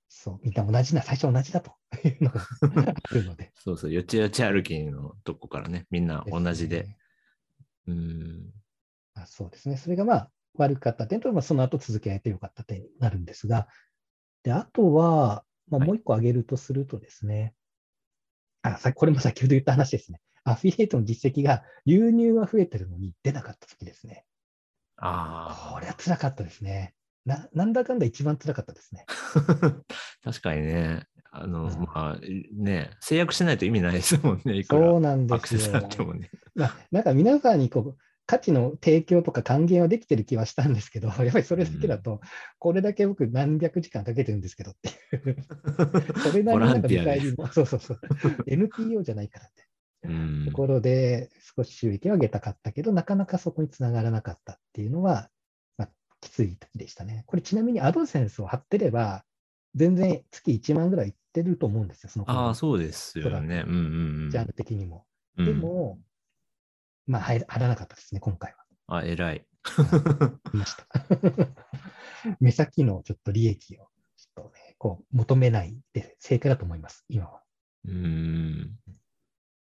[0.08, 1.72] そう、みんな同じな、最初同じだと
[2.08, 2.40] いうのが
[3.10, 3.52] あるので。
[3.54, 6.84] そうそう、よちよち歩きのとこからね、みんな同じで。
[6.84, 6.96] すね
[7.88, 8.59] うーん。
[9.20, 9.76] まあ、そうですね。
[9.76, 13.68] それがまあ悪かった点と、まあ、その後続けられてよかった点になるんですが、
[14.42, 17.54] であとは、まあ、はいもう一個挙げるとするとですね、
[18.62, 20.20] あさこれも先ほど言った話ですね。
[20.44, 24.24] アフィリエイトの実績が流入が増えてるのに出なかった時ですね。
[24.96, 26.94] あこれは辛かったですね。
[27.26, 29.04] ななんだかんだ一番辛かったですね。
[29.06, 29.82] あ。
[30.24, 31.04] 確かにね。
[31.32, 32.20] あの、うんまあ、
[32.54, 34.56] ね、制約しないと意味ないですもんね。
[34.56, 35.86] いくらそうなんですアクセスあよ。
[35.86, 36.30] ってもね。
[36.54, 42.20] まあ、なんか皆さんにこう価値の提供とか還元はできてる気はしたんですけど、 やっぱりそれだけだと、
[42.58, 45.36] これだけ僕何百時間かけてるんですけどっていう。
[46.22, 48.00] それなりになんか見返りも、そうそうそう、
[48.46, 49.66] NPO じゃないからって
[50.04, 55.30] うんところで少し収益を上げたかったけど、なかなかそこにつながらなかったっていうのは、
[55.76, 55.90] まあ、
[56.20, 57.24] きつい時でしたね。
[57.26, 59.24] これちなみにアドセンスを貼ってれば、
[59.74, 63.64] 全然月1万ぐらいいってると思うんですよ、その頃ああ、そうですよね。
[63.66, 64.30] うんうんうん。
[64.30, 65.06] ジャンル的にも。
[65.38, 65.98] うんでも、
[67.10, 68.54] まあ入ら、なかったですね、今回
[68.86, 68.98] は。
[68.98, 69.36] あ、偉い。
[69.38, 70.86] いました。
[72.38, 77.42] 目先のちょっと利益をちょっとね、こう求めないで正解だと思います、今は。
[77.84, 78.78] うーん。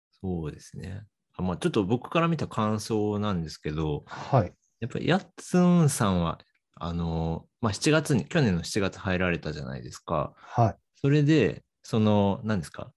[0.10, 1.04] そうですね。
[1.38, 4.52] あまあ、ちょっと僕から見た感想なんですけど、はい。
[4.80, 6.40] やっぱりヤッツンさんは、
[6.74, 10.34] あの、まあ、7月に、去年の7月入られたじゃないですか。
[10.36, 10.76] はい。
[10.96, 12.92] それで、その、何ですか、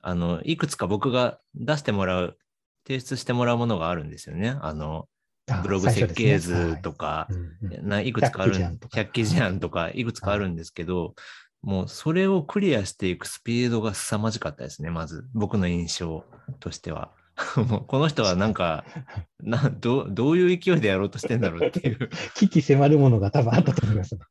[0.00, 2.38] あの、いくつか僕が出してもらう、
[2.86, 4.56] 提出してもらうものがあるんですよね。
[4.60, 5.08] あの、
[5.50, 6.96] あブログ設計図とか。
[6.96, 7.36] か、うん
[7.78, 11.14] うんないくつかある、100記事案とか100記事案とか、いくつかあるんですけど、
[11.62, 16.24] もうそれをクリアしていくスピードが凄まじかったですね、まず、僕の印象
[16.60, 17.10] としては。
[17.68, 18.84] もうこの人はなんか
[19.42, 22.08] などう、どういう勢いでやろうとしてんだろうっていう。
[22.36, 24.22] 危機迫るものが多分あったと思いますね。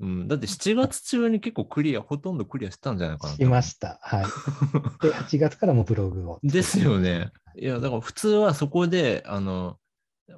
[0.00, 3.98] うん、だって7月中に結構クリア、ほとんどクリアしたんじゃないかなとしました。
[4.00, 4.24] はい。
[5.02, 6.38] で、8月からもブログを。
[6.42, 7.32] ですよね。
[7.56, 9.76] いや、だから普通はそこで、あの、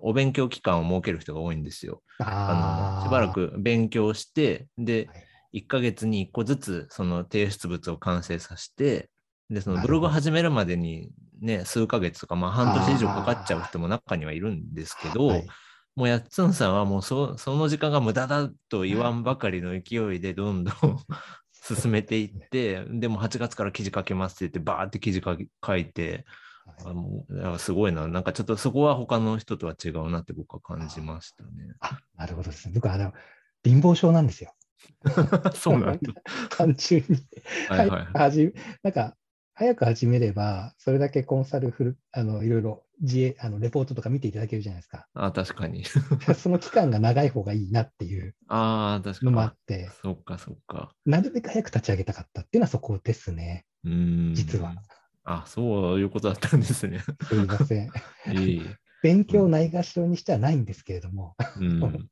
[0.00, 2.02] お勉強期間を設ける人が多いんですよ。
[2.20, 3.28] あのしばら。
[3.28, 5.18] く勉強して、では
[5.52, 9.10] い、1ヶ月に1個ずつその提出物を完成させて、
[9.50, 11.10] で、そのブログ始めるまでに
[11.42, 15.46] ね、数ヶ月とか、まあ半年以上かかっちゃう人も中にはいるんですけど、はい
[16.00, 20.74] もうやっつんさんはもうそその時間が無駄だと言わんばかりの勢いでどんどん
[21.52, 26.24] 進めていって、でも8月から記事書けますって言って、バーって記事書いて、はい
[26.86, 31.50] あもうだからすごいな、なんかちょっとそこは他の人とは違うなって僕は感じましたね。
[31.80, 32.72] あ、なるほどですね。
[32.74, 33.12] 僕、あの、
[33.62, 34.54] 貧乏症なんですよ。
[35.52, 36.14] そうなんだ。
[36.56, 37.26] 単純に。
[37.68, 38.06] はいはい。
[38.14, 39.16] はじなんか、
[39.60, 45.06] 早く始めれば、それだけコンサルフル、あの、いろいろ自営、あの、レポートとか見ていただけるじゃないですか。
[45.12, 45.84] あ、確かに。
[46.34, 49.54] その期間が長い方がいいなっていうのもあにっ。
[49.66, 50.94] て、そっかそっか。
[51.04, 53.66] なるべく早く立ち上げたかったっていうのはそこですね。
[53.84, 54.34] うーん。
[54.34, 54.72] 実は。
[55.24, 57.00] あ、そういうことだったんですね。
[57.28, 57.92] すみません。
[58.32, 58.74] いい。
[59.02, 62.08] 勉強をないがしろにしてはないんですけれども、うん。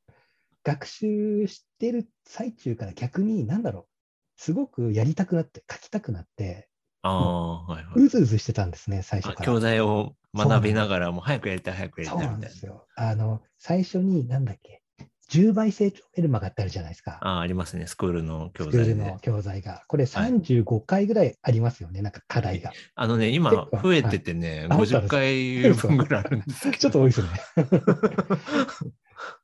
[0.65, 3.93] 学習してる最中から逆に、なんだろう、
[4.37, 6.68] すごくやりたくなって、書きたくなって、
[7.03, 9.35] ああ、はいはいうずうずしてたんですね、最初あ。
[9.35, 9.47] から。
[9.47, 12.55] 教材を学びながらもう早くやりたい、早くやりそうないんたみたいな。
[12.55, 12.87] ですよ。
[12.97, 14.83] あの、最初に、なんだっけ、
[15.31, 17.19] 10倍成長メルマガってあるじゃないですか。
[17.21, 17.87] ああ、ありますね。
[17.87, 19.19] スクールの教スクールの。
[19.21, 19.85] 教材が。
[19.87, 22.73] これ35回ぐらいありますよね、なんか課題が。
[22.95, 26.77] あのね、今増えててね、はい50回分ぐらいあるんですけど。
[26.79, 27.29] ちょっと多いですね。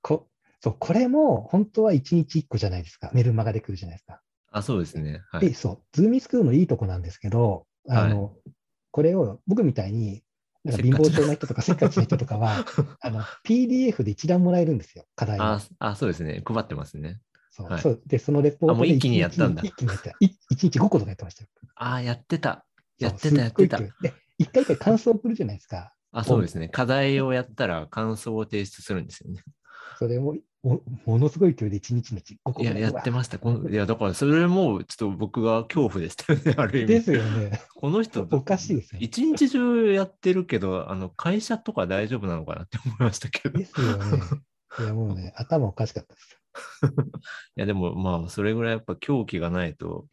[0.02, 0.28] こ
[0.60, 3.10] そうこれも本当は1日1個じゃないですか。
[3.12, 4.22] メルマガで来るじゃないですか。
[4.54, 5.20] あ、そうですね。
[5.30, 5.54] はで、い。
[5.54, 8.36] そう、ズーミスクールのいいとこなんですけど、あの、
[8.92, 10.22] これを僕みたいに、
[10.64, 12.64] だから貧乏症の人とか せっかちな人とかは、
[13.00, 16.40] あの PDF で一覧もらえるんですよ、課題ああ、そうですね。
[16.44, 17.20] 配ってますね。
[17.50, 20.10] そう、はいそうで、そのレポートもう一気にやったんだ一気にやった。
[20.10, 21.48] い一日5個とかやってましたよ。
[21.74, 22.64] ああ、やってた。
[23.00, 25.92] やってた、やってたで、一回一回感想を送るじゃないですか。
[26.12, 26.68] あ、そうですね。
[26.68, 29.42] 課題をやったら感想を提出するんですよね。
[29.98, 33.36] それもおものすごい勢いで一日のうち5個いや、やってました。
[33.36, 36.88] いや、だからそれもちょっと僕が恐怖でしたよね、 ある意味。
[36.94, 37.60] ですよね。
[37.74, 39.04] この人、おかしいですよね。
[39.06, 43.58] 一日中やってるけど、あの会社とか大丈夫なのかなって思いましたけど。
[43.58, 44.18] いですよね。
[44.80, 46.38] いや、もうね、 頭おかしかったです
[47.56, 50.06] や、でもまあ、それぐらいやっぱ狂気がないと、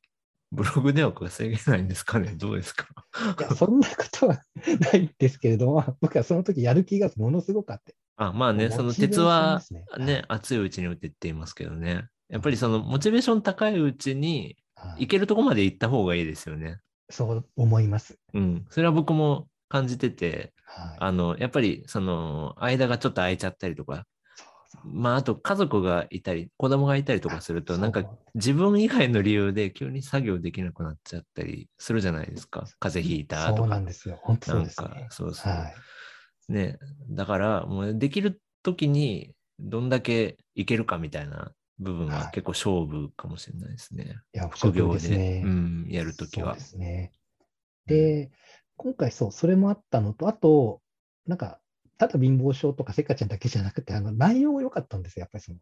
[0.52, 2.34] ブログでは稼げないんですかね。
[2.36, 2.88] どうですか？
[3.26, 3.36] よ。
[3.40, 4.42] いや、そんなことは
[4.82, 7.96] ないですけれども、僕はその時やる気がものすごくあって。
[8.18, 9.62] あまあね、その鉄は
[9.98, 12.08] ね熱いうちに打てって言いますけどね。
[12.30, 16.80] やっぱりそのモチベーション高いうちにはい行けるとこまで行った方がいいですよね。
[17.10, 18.18] そう思います。
[18.34, 18.66] うん。
[18.70, 24.06] それは僕も感じてて、はい、あの、やっぱりその間がちょっと空いちゃったりとか、
[24.36, 32.66] そうそうまああと家族がいたり、子供がいたりとかすると、なんか自分以外の理由で急に作業できなくなっちゃったりするじゃないですか。
[32.80, 33.78] 風邪ひいたそうなとか。
[33.80, 34.20] んですよ。
[34.22, 35.08] 本当そうですなんかね。
[35.10, 35.76] そうそうはい。
[36.52, 36.78] ね、
[37.10, 44.18] だからもうできる時にどんだけいけるかみたいな部分ははい結構勝負かもしれないですね。
[44.34, 45.42] いや、副業でね。
[45.46, 46.62] うん、やるときはそうで。
[46.62, 47.12] すね。
[47.86, 48.32] で、
[48.78, 50.82] 今回そう、それもあったのと、あと、
[51.26, 51.60] なんか、
[51.98, 55.60] ただ貧乏症とかせっかちゃんだけじゃなくて、あの内容が良かったんですよ、やっぱりその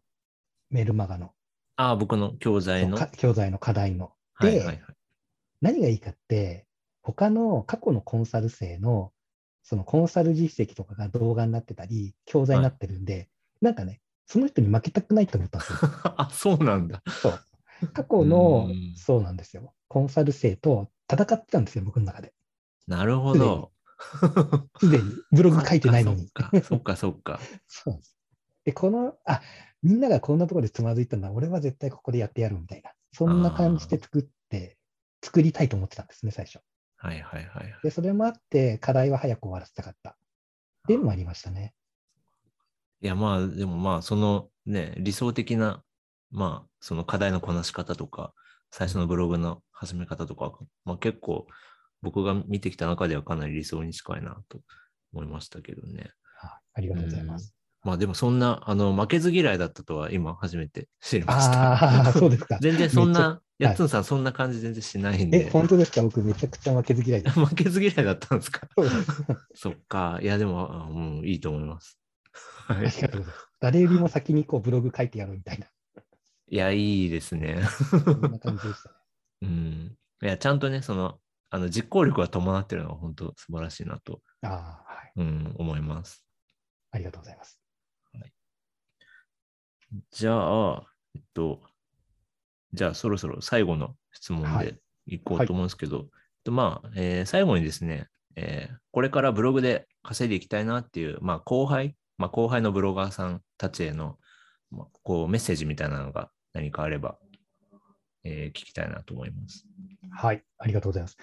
[0.70, 1.32] メルマガの、
[1.76, 2.98] ああ、僕の教材の？
[3.16, 4.12] 教材の課題の。
[4.40, 4.80] で、はいはいはい。
[5.60, 6.66] 何がいいかって、
[7.02, 9.12] 他の過去のコンサル生の、
[9.62, 13.28] そのコンサル実績とかが動画になってたり、教材になってるんで、
[13.60, 15.78] なんかね、その人に負けたくないと思ったんですよ。
[16.16, 17.02] あ、そうなんだ。
[17.20, 17.40] そう。
[17.92, 19.74] 過去のうん、そうなんですよ。
[19.88, 22.32] コンサル生と戦ってたんですよ、僕の中で。
[22.86, 23.72] なるほど。
[24.80, 26.28] すでにブログ書いてないのに。
[26.62, 28.16] そっか、そっか、そ うです。
[28.64, 29.40] で、この、あ、
[29.82, 34.78] みんながこんなところでつまずいたのは、俺は絶対ここでやってやるみたいな、そんな感じで作って、
[35.22, 36.60] 作りたいと思ってたんですね、最初。
[37.00, 37.74] はいはいはいはい。
[37.82, 40.10] で、それもあって、課題は早く終わらせたかった。
[40.10, 40.14] っ
[40.86, 41.74] ていうのもありましたね。
[43.00, 45.82] いや、まあ、でもまあ、そのね、理想的な、
[46.30, 48.34] まあ、その課題のこなし方とか、
[48.70, 50.52] 最初のブログの始め方とか、
[50.84, 51.46] まあ結構、
[52.02, 54.60] 僕が見てきた中ではかなり理想に近いなと
[55.12, 56.12] 思いましたけどね。
[56.36, 57.54] はいありがとうございます。
[57.82, 61.72] まあでもそんな、あの、負けず嫌いだったとは今初めて知りました。
[61.72, 62.58] ああ、そうですか。
[62.62, 65.46] 全然そんな、やっつんさんそんな感じ全然しないんで。
[65.46, 66.02] え、本当ですか？
[66.02, 67.38] 僕めちゃくちゃ負けず嫌いです。
[67.44, 68.66] 負けず嫌いだったんですか？
[69.54, 70.18] そ っか。
[70.22, 70.92] いや、でも、あう
[71.22, 71.98] ん、いいと思います。
[72.32, 73.48] はいありがとうございます。
[73.60, 75.66] 誰よりも先にこうブログ書いてやろうみたいな、
[76.48, 77.62] いや、いいですね。
[77.64, 78.94] そんな感じでしたね。
[79.42, 79.96] うん。
[80.22, 84.50] いや、ちゃんとね、その、あの、実行力が伴ってるのは本当素晴らしいなと、ああ、
[84.86, 85.12] はい。
[85.16, 86.24] うん、思います。
[86.92, 87.60] ありがとうございます。
[90.12, 90.32] じゃ
[90.76, 91.60] あ、えっと、
[92.72, 96.04] じゃあそろそろ最後の質問はでいこうと思うんですけど、えっ
[96.44, 104.16] とまあ、えー最後にですね、えーこれからブログで稼いでいきたいなっていう、まあ、後輩、まあ、後輩のブロガーさんたちへの、
[104.70, 107.18] まあ、こうメッセージみたいなのが何かあれば、
[108.24, 109.64] えー聞きたいなと思います。
[110.10, 111.16] はい、ありがとうございます。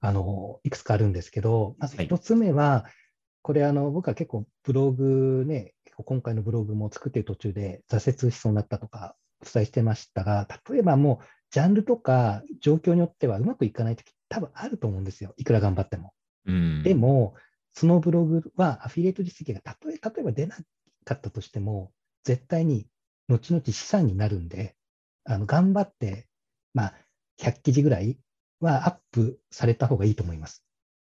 [0.00, 2.86] あの、いくつかあるんですけど、まずはい一つ目は、
[3.42, 5.74] これあの、僕は結構ブログね、
[6.04, 15.34] 今回のブログも作っている途中で挫折しそうになったとかお伝えしてましたが、例えばもう、ジャンルとか状況によってはうまくいかないとき多分あると思うんですよ。
[15.38, 16.12] いくら頑張っても。
[16.46, 16.82] うん。
[16.82, 17.34] でも、
[17.72, 20.56] そのブログはアフィリエイト実績がたとえ、例えば出な
[21.04, 21.92] かったとしても、
[22.24, 22.86] 絶対に
[23.28, 24.76] 後々資産になるんで、
[25.24, 26.26] あの頑張って、
[26.74, 26.94] まあ、
[27.40, 28.18] 100記事ぐらい
[28.60, 30.64] はアップされた方がいいと思います。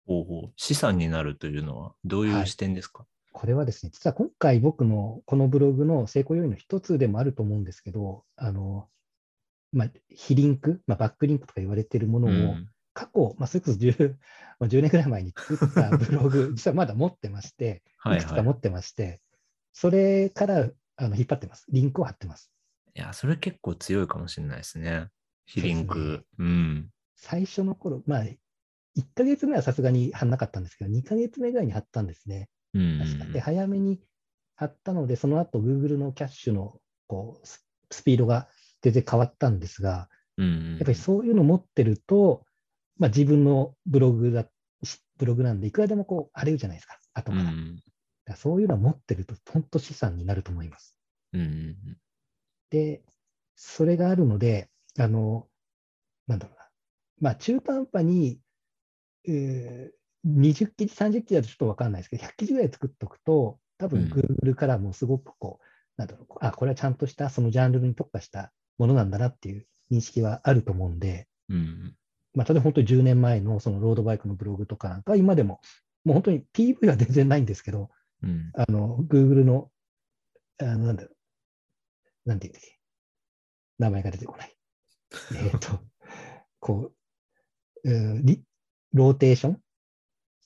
[0.05, 3.05] ほうほう資産になるというのはどういう視点ですか、
[3.37, 8.87] これはですね、実は今回僕のこのブログの成功要因の一つでもあると思うんですけど、あの、
[9.71, 14.15] まあ、非リンク、まあ、バックリンクとか言われているものを、うん過去、まあ、それこそ 10,
[14.59, 18.53] まあ10年ぐらい前に作ったブログ、 実はまだ持ってまして、はいくつか持。
[18.53, 19.21] ってまして、
[19.71, 21.67] それからあの引っ張ってます。
[21.69, 22.51] リンクを貼ってます。
[22.95, 25.09] いや、それ結構強いかもしれないですね。
[25.45, 26.25] 非リンそうですク。
[26.39, 26.89] うん。
[27.15, 28.37] 最初の頃、まあ、1
[29.13, 32.49] ヶ月目はさすがに貼んなかったんですけど、2ヶ月目ぐらいに貼ったんですね。
[33.33, 33.99] で、早めに
[34.55, 38.47] 貼ったので、その後 Google のキャッシュのこうススピードが
[38.81, 40.71] 全然変わったんですが、うん。
[40.73, 42.45] やっぱりそういうの持ってると、
[42.97, 44.45] まあ、自分のブログだ、
[45.17, 47.43] ブログなんで、いくらでもこう、あれるじゃないですか、後から。
[47.43, 47.79] うん。
[48.25, 50.97] らそういうのを持ってると、本当資産になると思います。
[51.33, 51.75] うん。
[52.69, 53.03] で、
[53.55, 54.69] それがあるので、
[54.99, 55.47] あの、
[56.27, 56.69] なんだろうな。
[57.19, 58.39] まあ、中途半端に、
[59.27, 65.65] えー20記事、30記事だとちょっとわかんないですけど、100記事ぐらい作っとくと、多分うん Google からもすごくこう、
[65.97, 71.95] なんだろう、あ、これはちゃんとしたそのジャンルに特化したものなんだなっていう認識はあると思うんで、うん。
[72.33, 75.61] まあ、例えば本当に10年前のそのロードバイクのブログとかなんかは今でも、
[76.03, 77.89] もう本当に PV は全然ないんですけど、
[78.23, 78.51] うん。
[78.55, 79.71] あの、Google の、
[80.59, 81.09] あの、なんだろ
[82.25, 82.79] う、なんていうんだっけ、
[83.79, 84.55] 名前が出てこない。
[85.35, 85.79] えっと、
[86.59, 86.91] こ
[87.83, 88.43] う、うんリ
[88.93, 89.61] ローテーション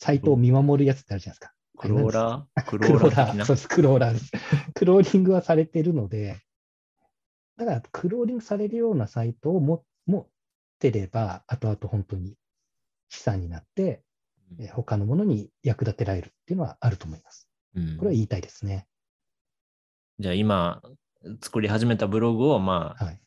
[0.02, 1.54] サイトを見守るやつってあるじゃないですか。
[1.78, 2.62] クローラー？
[2.64, 4.32] ククローラー、そうです、クローラーです。
[4.74, 6.42] クローリングはされてるので、
[7.58, 10.28] だからクローリングされるようなサイトをも持っ
[10.80, 12.36] てれば、後々本当に
[13.10, 14.04] 資産になって、
[14.60, 17.48] えー他のものに役立てられるっていうのはあると思います。
[17.76, 18.88] うんこれは言いたいですね。
[20.20, 20.82] じゃあ今
[21.42, 23.22] 作り始めたブログをまあはい。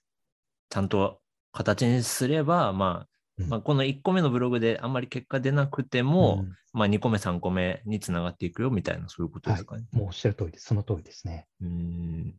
[0.70, 1.20] ちゃんと
[1.52, 3.06] 形にすれば、まあ、うん
[3.36, 9.84] まあこの1個目のブログであんまり結果出なくても、うんまあ2個目3個目につながっていくよみたいなそういうことですかね。
[9.92, 10.66] もうおっしゃる通りです。
[10.66, 11.46] その通りですね。
[11.62, 12.34] うーん。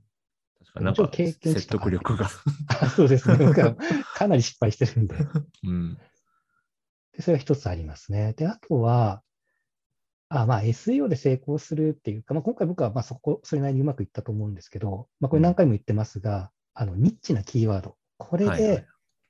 [0.60, 2.28] 確かになんか経験値説得力が。
[2.82, 3.46] あそうですね。
[3.46, 3.76] 僕は
[4.14, 5.16] かなり失敗してるんで。
[5.64, 5.98] うん。
[7.14, 8.34] でそれが一つありますね。
[8.34, 9.24] で、あとは、
[10.28, 18.88] あまあ、SEO で成功するっていうか、まあ、今回僕はまあそこ、それなりにうまくいったと思うんですけど、まあ、これ何回も言ってますが、あのニッチなキーワード、これで、はいはい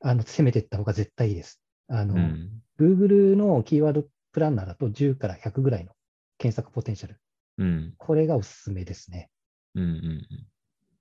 [0.08, 1.60] あの攻めていった方が絶対いいです。
[1.88, 2.62] あの、うん。
[2.80, 5.94] Google のキーワードプランナーだと10から100ぐらいの
[6.38, 7.20] 検索ポテンシャル、
[7.58, 7.94] うん。
[7.98, 9.32] これがおすすめですね。
[9.74, 9.84] うん。
[9.84, 10.28] うん。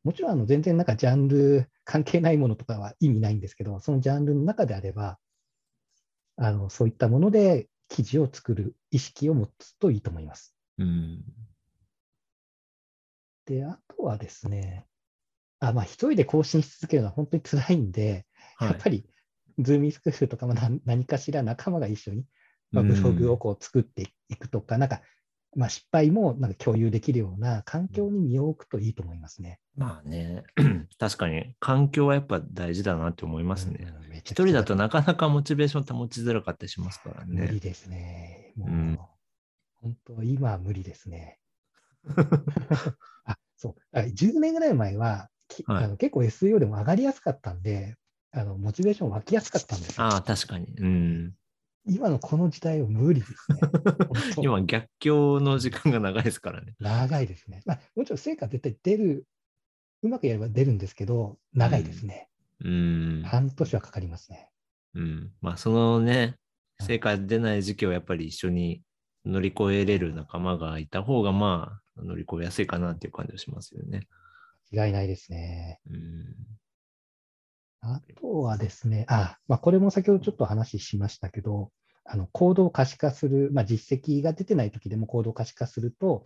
[0.04, 5.18] もちろんあの全然なんかジャンル関係ないものとかは意味ないんですけど、そのジャンルの中であれば、
[6.36, 10.56] あのそういったもので記事を作る意識を持つといいと思います。
[10.78, 11.22] うん。
[13.44, 14.86] で、あとはですね、
[15.60, 18.24] あまあ、一人で更新し続けるのは本当に辛いんで、はい
[18.60, 19.04] やっぱり、
[19.58, 22.24] ズーミースクールとかも何 何かしら仲間が一緒に、
[22.72, 25.02] まあ、うんブログをこう作っていくとか、なんか、
[25.56, 29.60] まあ、失敗もなんか共有できるような環境に身を置くといいと思いますね。
[29.76, 30.42] まあね、
[30.98, 33.78] 確かに環境はやっぱ大事だなって思いますね。
[33.98, 37.60] うん一人だとなかなかモチベーション保ちづらかったりしますから無理ね。
[37.60, 38.52] ですね。
[38.56, 38.98] もう、うん
[39.84, 41.38] 本当、今は無理ですね。
[43.24, 43.74] あ、そう。
[43.92, 47.96] あ10年ぐらい前は、きはいあの結構 SEO でも上がりやすかったんで、
[48.34, 50.04] あのモチベーション湧きやすかったんですよ。
[50.04, 50.66] ああ、確かに。
[50.76, 51.34] うん。
[51.86, 53.58] 今のこの時代は無理ですね。
[54.42, 56.74] 今逆境の時間が長いですからね。
[56.80, 57.62] 長いですね。
[57.66, 59.26] まあ、もちろん成果絶対出る、
[60.02, 62.28] うまくやれば出るんですけど、長いですね。
[62.60, 63.22] うん。
[63.24, 64.50] 半年はかかりますね。
[64.94, 65.32] うん。
[65.40, 66.36] まあそのね、
[66.80, 68.82] 成果出ない時期をやっぱり一緒に
[69.24, 74.08] 乗り越えれる仲間がいた方がまあ乗り越えやすいかなっていう感じがしますよね。
[74.72, 75.80] 違いないですね。
[75.88, 76.34] うん。
[77.84, 81.70] あとはですね、あ、まあ、これも先ほどちょっと話しましたけど、
[82.04, 86.24] あの行動を可視化する、まあ、実績が出てない時でも行動を可視化すると、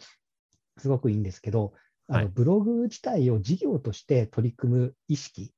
[0.78, 1.72] すごくいいんですけど、
[2.08, 5.52] あはいのブログ自体を事業として取り組む意識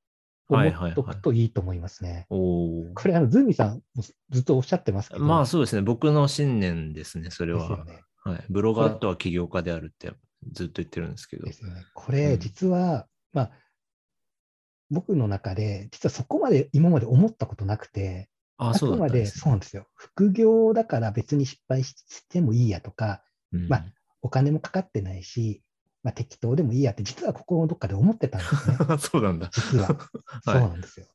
[0.48, 2.26] を持っとくといいと思いますね。
[2.28, 2.94] おお。
[2.94, 5.82] これ、あのズーミさんもずっとおっしゃってますけど、まあそうですね。
[5.82, 7.84] 僕の信念ですね、それは。
[7.84, 8.02] ね。
[8.24, 8.44] はい。
[8.50, 10.12] ブロガーとは起業家であるって
[10.52, 11.52] ずっと言ってるんですけどで。
[11.52, 11.84] すよね。
[11.94, 13.50] こうれ、ん実は、まあ、
[14.90, 19.86] 僕の中で、実はそこまで今まで思ったことなくて、ああくまでそうなんですよ。
[19.94, 23.22] 副業だから別に失敗ししてもいいやとか、
[23.52, 23.84] うんまあ
[24.22, 25.62] お金もかかってないし、
[26.02, 28.76] まあ、適当でもいいやって、実は心のどっかで思ってたんですね。
[29.00, 29.48] そうなんだ。
[29.50, 29.88] 実は。
[30.44, 31.06] そうなんですよ。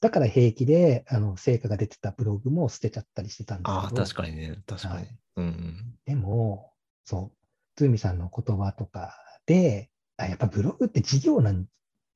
[0.00, 4.62] だから平気であの成果が出てたブログも捨てちゃったりしてたんですああ、けど、確かにね。
[4.66, 4.94] 確かに。
[4.94, 6.72] はいうんでも、
[7.04, 7.38] そう、
[7.76, 9.14] ズーミさんの言葉とか
[9.46, 11.66] で、あやっぱブログって事業なん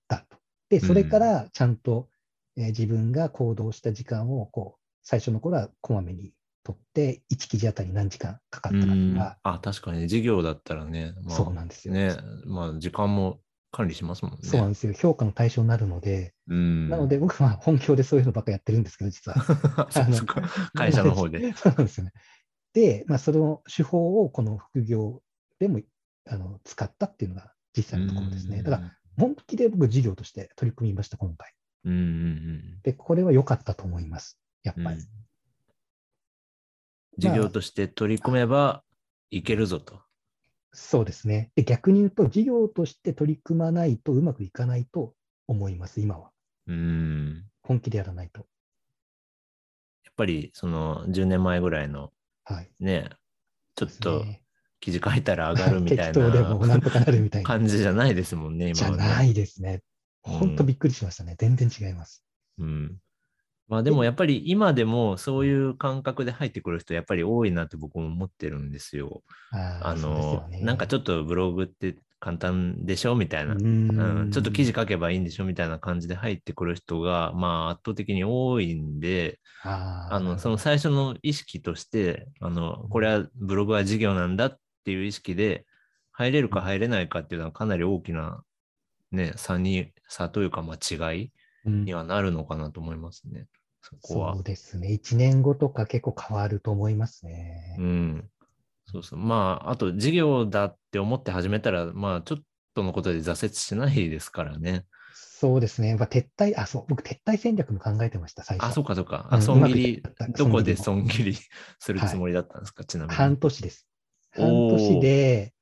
[0.09, 0.39] だと。
[0.73, 2.09] で、それからちゃんと、
[2.57, 6.33] えー自分が行動した時間をこう最初の頃はこまめに
[6.65, 8.79] 取って、1記事あたり何時間かかうん。
[8.79, 10.09] ったかうんとか、あ、確かに。
[10.09, 11.13] 事業だったらね。
[11.23, 11.95] まあ、そうなんですよ。
[11.95, 12.17] ね。
[12.47, 14.39] まあ、時間も管理しますもんね。
[14.43, 14.93] そうなんですよ。
[14.93, 16.89] 評価の対象になるので、うん。
[16.89, 19.37] なので僕は本業でそういうのばっかやってるんですけど、実は。
[20.75, 21.53] 会社の方で。
[21.57, 22.13] そうなんですよね。
[22.75, 25.23] で、まあ、その手法をこの副業
[25.59, 25.81] でも
[26.29, 28.63] あの使ったっていうのが実際のところですね。
[28.63, 31.53] だから、本気で僕、事業として取り組みました、今回。
[31.85, 32.03] うんうんう
[32.79, 34.39] んで、これは良かったと思います。
[34.63, 34.85] やっうん。
[34.85, 34.99] ぱり。
[37.19, 38.83] 事業として取り組めば
[39.31, 40.01] いけるぞと。
[40.73, 41.51] そうですね。
[41.55, 45.15] で、逆に言うと、事業として取り組まないとうまくいかないと
[45.47, 46.31] 思います、今は。
[46.67, 47.45] うん。
[47.63, 48.47] 本気でやらないと。
[50.05, 52.13] やっぱり、その10年前ぐらいの
[52.45, 52.71] はい。
[52.81, 53.11] ね、
[53.75, 54.25] ちょっでと
[54.83, 57.47] 記事書いたら上がるみたい適当でもななんとかなるみたいな。
[57.47, 58.97] 感じじゃないですもんね、今はね。
[58.99, 59.75] じゃないですね。
[59.75, 59.81] うん
[60.25, 61.35] 本当びっくりしましたね。
[61.37, 62.25] 全然違います。
[62.59, 62.97] うん。
[63.69, 69.23] まあでもやっぱり今でもそういう感覚で入ってくる人やっぱり多いなって僕も思ってるんですよ。
[69.51, 85.67] あの、ね、なんかちょっとブログって簡単でしょみたいな、うん、ちょっと記事書けばいいんでしょみたいな感じで入ってくる人が、まあ、圧倒的に多いんで、あのその最初の意識としてあの、これはブログは事業なんだっていう意識で、
[86.13, 88.45] 入れるか入れないかっていうのはかなり大きな、
[89.11, 91.33] ね、差に差というか、まあ、違い
[91.65, 93.41] にはなるのかなと思いますね。
[93.41, 93.47] うん、
[93.81, 94.35] そこは。
[94.35, 94.89] そうですね。
[94.89, 97.77] 1年後とか結構変わると思いますね。
[97.79, 98.31] うん。
[98.87, 99.19] そうそう。
[99.19, 102.39] まあ、あと事業だって思って始めたら、まあ、ちょっ
[102.75, 104.85] とのことで挫折しないですからね。
[105.15, 105.97] そうですね。
[105.97, 108.71] まあ、撤退、あ、そう、僕、撤退戦略も考えてました、最初。
[108.71, 109.27] あ、そうか、そうか。
[109.31, 110.03] あ、損切り、
[110.37, 111.35] どこで損切り
[111.81, 113.17] するつもりだったんですか、はい、ちなみに。
[113.17, 113.89] 半年です。
[114.33, 115.55] 半年で、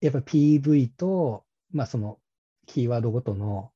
[0.00, 2.18] やっぱ PV と、まあ、その、
[2.66, 3.70] キーワードごとの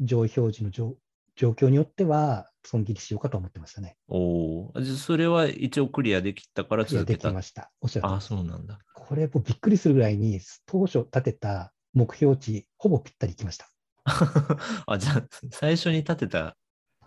[0.00, 0.96] 上位表示の状
[1.36, 3.96] 状況によっては、損切りしようかと思ってましたね。
[4.08, 7.70] おお、それは一応クリアできたから続けたできました。
[7.80, 8.78] おっしゃるあ、そうなんだ。
[8.94, 13.70] これ、もうびっくりするぐらいに、当初立てた目標値、ほぼぴったりいきました。
[14.86, 16.56] あ、じゃあ、最初に立てた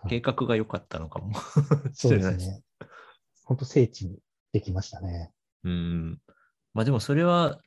[0.08, 1.34] 計画が良かったのかも。
[1.94, 2.62] そうですね。
[3.44, 4.18] 本当、聖地に
[4.52, 5.32] できましたね。
[5.62, 6.20] うん。
[6.74, 7.60] まあでもそれは、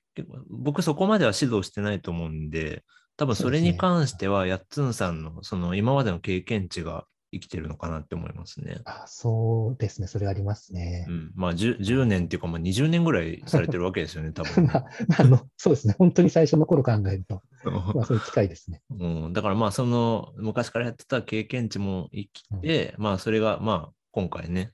[0.50, 2.84] 僕そこまでは指導してないと思うんで、
[3.18, 8.80] 多分それに関しては、やっつんさんのその今までの経験値が生きてるのかなって思いますね。
[8.86, 11.06] あそうですね、それありますね。
[11.10, 14.66] うん、まあ 10, 10, 年っていうか、まあ、20年ぐらいされてるわけですよね、多分。
[14.68, 14.86] まあ、
[15.20, 18.82] あのそうですね、本当に最初の頃考えると、まあ、それ近いですね。
[18.92, 24.72] うん、だからまあ、その昔からやってた経験値も生きて、うん、まあ、それがまあ、今回ね、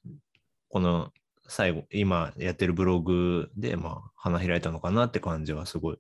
[0.70, 1.12] この
[1.48, 5.98] 最後、今やってるブログで、まあ、花開いたのかなって感じはすごい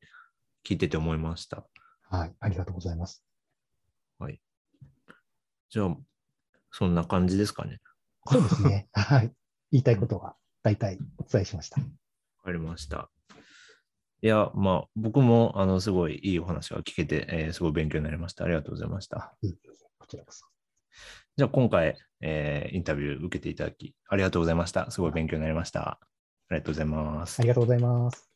[0.65, 1.65] 聞いてて思いました。
[2.09, 3.23] はい、ありがとうございます。
[4.19, 4.39] はい。
[5.69, 5.97] じゃあ、
[6.71, 7.79] そんな感じですかね。
[8.27, 8.87] そうですね。
[8.93, 9.33] はい。
[9.71, 11.81] 言いたいことは大体お伝えしました。
[11.81, 11.87] わ
[12.43, 13.09] かりました。
[14.21, 18.45] いや、まあ、僕も、あの、すごいいいお話が聞けて、えー、すごい勉強になりました。
[18.45, 19.35] ありがとうございました。
[19.41, 19.57] いい
[19.97, 20.45] こちらこそ。
[21.35, 24.91] じゃあ、今回、えー、インタビュー受けていただき、ありがとうございました。
[24.91, 25.81] すごい勉強になりました。
[25.81, 25.99] あ
[26.51, 27.39] りがとうございます。
[27.39, 28.32] ありがとうございます。